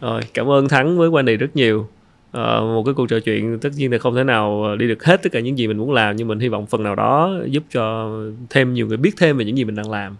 [0.00, 1.88] Rồi cảm ơn thắng với Wendy rất nhiều
[2.32, 5.04] Ờ, một cái cuộc trò chuyện tất nhiên là không thể nào ờ, đi được
[5.04, 7.38] hết tất cả những gì mình muốn làm nhưng mình hy vọng phần nào đó
[7.46, 8.16] giúp cho
[8.50, 10.16] thêm nhiều người biết thêm về những gì mình đang làm.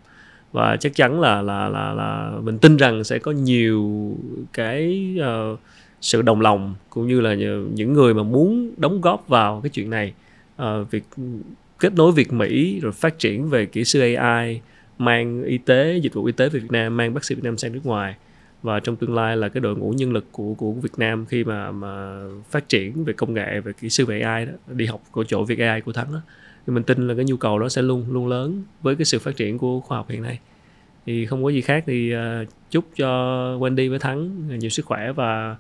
[0.52, 4.12] Và chắc chắn là là là là mình tin rằng sẽ có nhiều
[4.52, 5.58] cái uh,
[6.00, 7.34] sự đồng lòng cũng như là
[7.74, 10.12] những người mà muốn đóng góp vào cái chuyện này.
[10.62, 11.04] Uh, việc
[11.78, 14.60] kết nối Việt Mỹ rồi phát triển về kỹ sư AI
[14.98, 17.58] mang y tế dịch vụ y tế về Việt Nam mang bác sĩ Việt Nam
[17.58, 18.14] sang nước ngoài
[18.62, 21.44] và trong tương lai là cái đội ngũ nhân lực của của Việt Nam khi
[21.44, 25.02] mà mà phát triển về công nghệ về kỹ sư về AI đó đi học
[25.10, 26.20] của chỗ Việt AI của Thắng đó
[26.66, 29.18] thì mình tin là cái nhu cầu đó sẽ luôn luôn lớn với cái sự
[29.18, 30.38] phát triển của khoa học hiện nay.
[31.06, 33.08] Thì không có gì khác thì uh, chúc cho
[33.60, 35.56] Wendy với Thắng nhiều sức khỏe và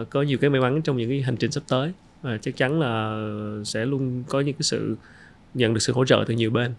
[0.00, 1.92] uh, có nhiều cái may mắn trong những cái hành trình sắp tới.
[2.22, 3.20] Và chắc chắn là
[3.64, 4.96] sẽ luôn có những cái sự
[5.54, 6.74] nhận được sự hỗ trợ từ nhiều bên.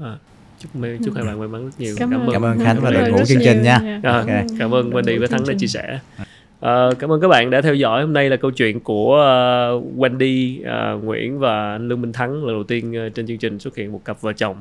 [0.00, 0.18] À,
[0.60, 1.94] chúc may- chúc hai bạn may mắn rất nhiều.
[1.98, 2.28] Cảm ơn.
[2.32, 4.00] cảm ơn Khánh và đội ngũ chương trình nha.
[4.02, 4.26] À, Ok.
[4.58, 5.98] cảm ơn Wendy với Thắng đã chia sẻ.
[6.60, 8.02] Ờ, cảm ơn các bạn đã theo dõi.
[8.02, 12.44] Hôm nay là câu chuyện của ờ, Wendy ờ, Nguyễn và anh Lương Minh Thắng
[12.44, 14.56] lần đầu tiên ờ, trên chương trình xuất hiện một cặp vợ chồng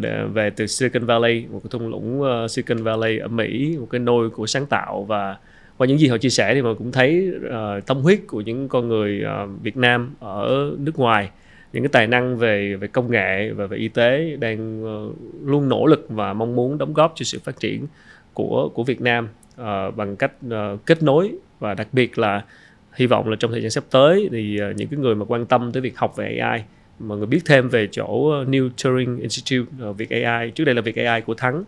[0.00, 3.86] để- về từ Silicon Valley một cái thung lũng ờ, Silicon Valley ở Mỹ một
[3.90, 5.04] cái nôi của sáng tạo.
[5.08, 5.36] Và
[5.76, 8.68] qua những gì họ chia sẻ thì mà cũng thấy ờ, tâm huyết của những
[8.68, 11.30] con người ờ, Việt Nam ở nước ngoài
[11.72, 15.68] những cái tài năng về về công nghệ và về y tế đang uh, luôn
[15.68, 17.86] nỗ lực và mong muốn đóng góp cho sự phát triển
[18.34, 19.28] của của Việt Nam
[19.60, 22.44] uh, bằng cách uh, kết nối và đặc biệt là
[22.92, 25.46] hy vọng là trong thời gian sắp tới thì uh, những cái người mà quan
[25.46, 26.62] tâm tới việc học về AI
[26.98, 30.96] mọi người biết thêm về chỗ New Turing Institute Việt AI trước đây là Việt
[30.96, 31.64] AI của Thắng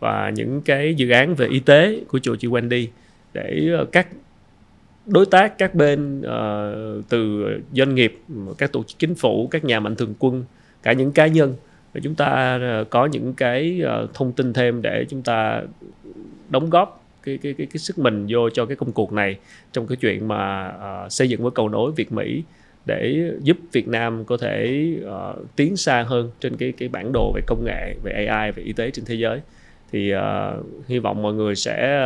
[0.00, 2.86] và những cái dự án về y tế của chỗ chị Wendy
[3.32, 4.06] để các
[5.12, 8.18] đối tác các bên uh, từ doanh nghiệp
[8.58, 10.44] các tổ chức chính phủ các nhà mạnh thường quân
[10.82, 11.54] cả những cá nhân.
[11.94, 15.62] Để chúng ta ờ, có những cái ờ, thông tin thêm để chúng ta
[16.48, 19.38] đóng góp cái cái cái cái sức mình vô cho cái công cuộc này
[19.72, 22.42] trong cái chuyện mà uh, xây dựng với cầu nối Việt Mỹ
[22.86, 27.32] để giúp Việt Nam có thể uh, tiến xa hơn trên cái cái bản đồ
[27.34, 29.40] về công nghệ về AI về y tế trên thế giới
[29.92, 30.20] thì uh,
[30.88, 32.04] hy vọng mọi người sẽ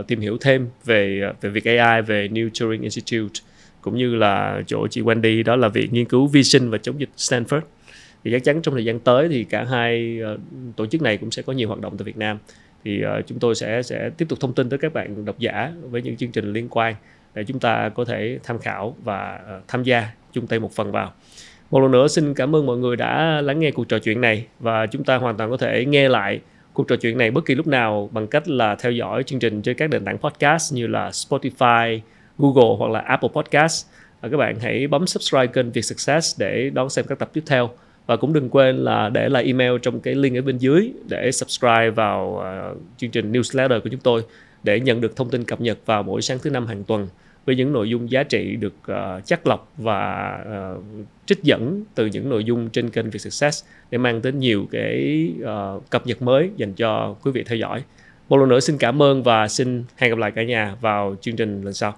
[0.00, 3.40] uh, tìm hiểu thêm về về việc AI về New Turing Institute
[3.80, 7.00] cũng như là chỗ chị Wendy đó là viện nghiên cứu vi sinh và chống
[7.00, 7.60] dịch Stanford.
[8.24, 10.40] Thì chắc chắn trong thời gian tới thì cả hai uh,
[10.76, 12.38] tổ chức này cũng sẽ có nhiều hoạt động tại Việt Nam.
[12.84, 15.72] Thì uh, chúng tôi sẽ sẽ tiếp tục thông tin tới các bạn độc giả
[15.90, 16.94] với những chương trình liên quan
[17.34, 20.92] để chúng ta có thể tham khảo và uh, tham gia chung tay một phần
[20.92, 21.12] vào.
[21.70, 24.46] Một lần nữa xin cảm ơn mọi người đã lắng nghe cuộc trò chuyện này
[24.60, 26.40] và chúng ta hoàn toàn có thể nghe lại
[26.76, 29.62] cuộc trò chuyện này bất kỳ lúc nào bằng cách là theo dõi chương trình
[29.62, 32.00] trên các nền tảng podcast như là Spotify,
[32.38, 33.86] Google hoặc là Apple Podcast.
[34.20, 37.42] Và các bạn hãy bấm subscribe kênh Việt Success để đón xem các tập tiếp
[37.46, 37.70] theo.
[38.06, 41.32] Và cũng đừng quên là để lại email trong cái link ở bên dưới để
[41.32, 44.22] subscribe vào uh, chương trình newsletter của chúng tôi
[44.62, 47.08] để nhận được thông tin cập nhật vào mỗi sáng thứ năm hàng tuần
[47.46, 50.38] với những nội dung giá trị được ờ, uh, chắc lọc và
[50.76, 50.84] uh,
[51.26, 55.28] trích dẫn từ những nội dung trên kênh Việt Success để mang đến nhiều cái
[55.42, 57.82] uh, cập nhật mới dành cho quý vị theo dõi.
[58.28, 61.36] Một lần nữa xin cảm ơn và xin hẹn gặp lại cả nhà vào chương
[61.36, 61.94] trình lần sau.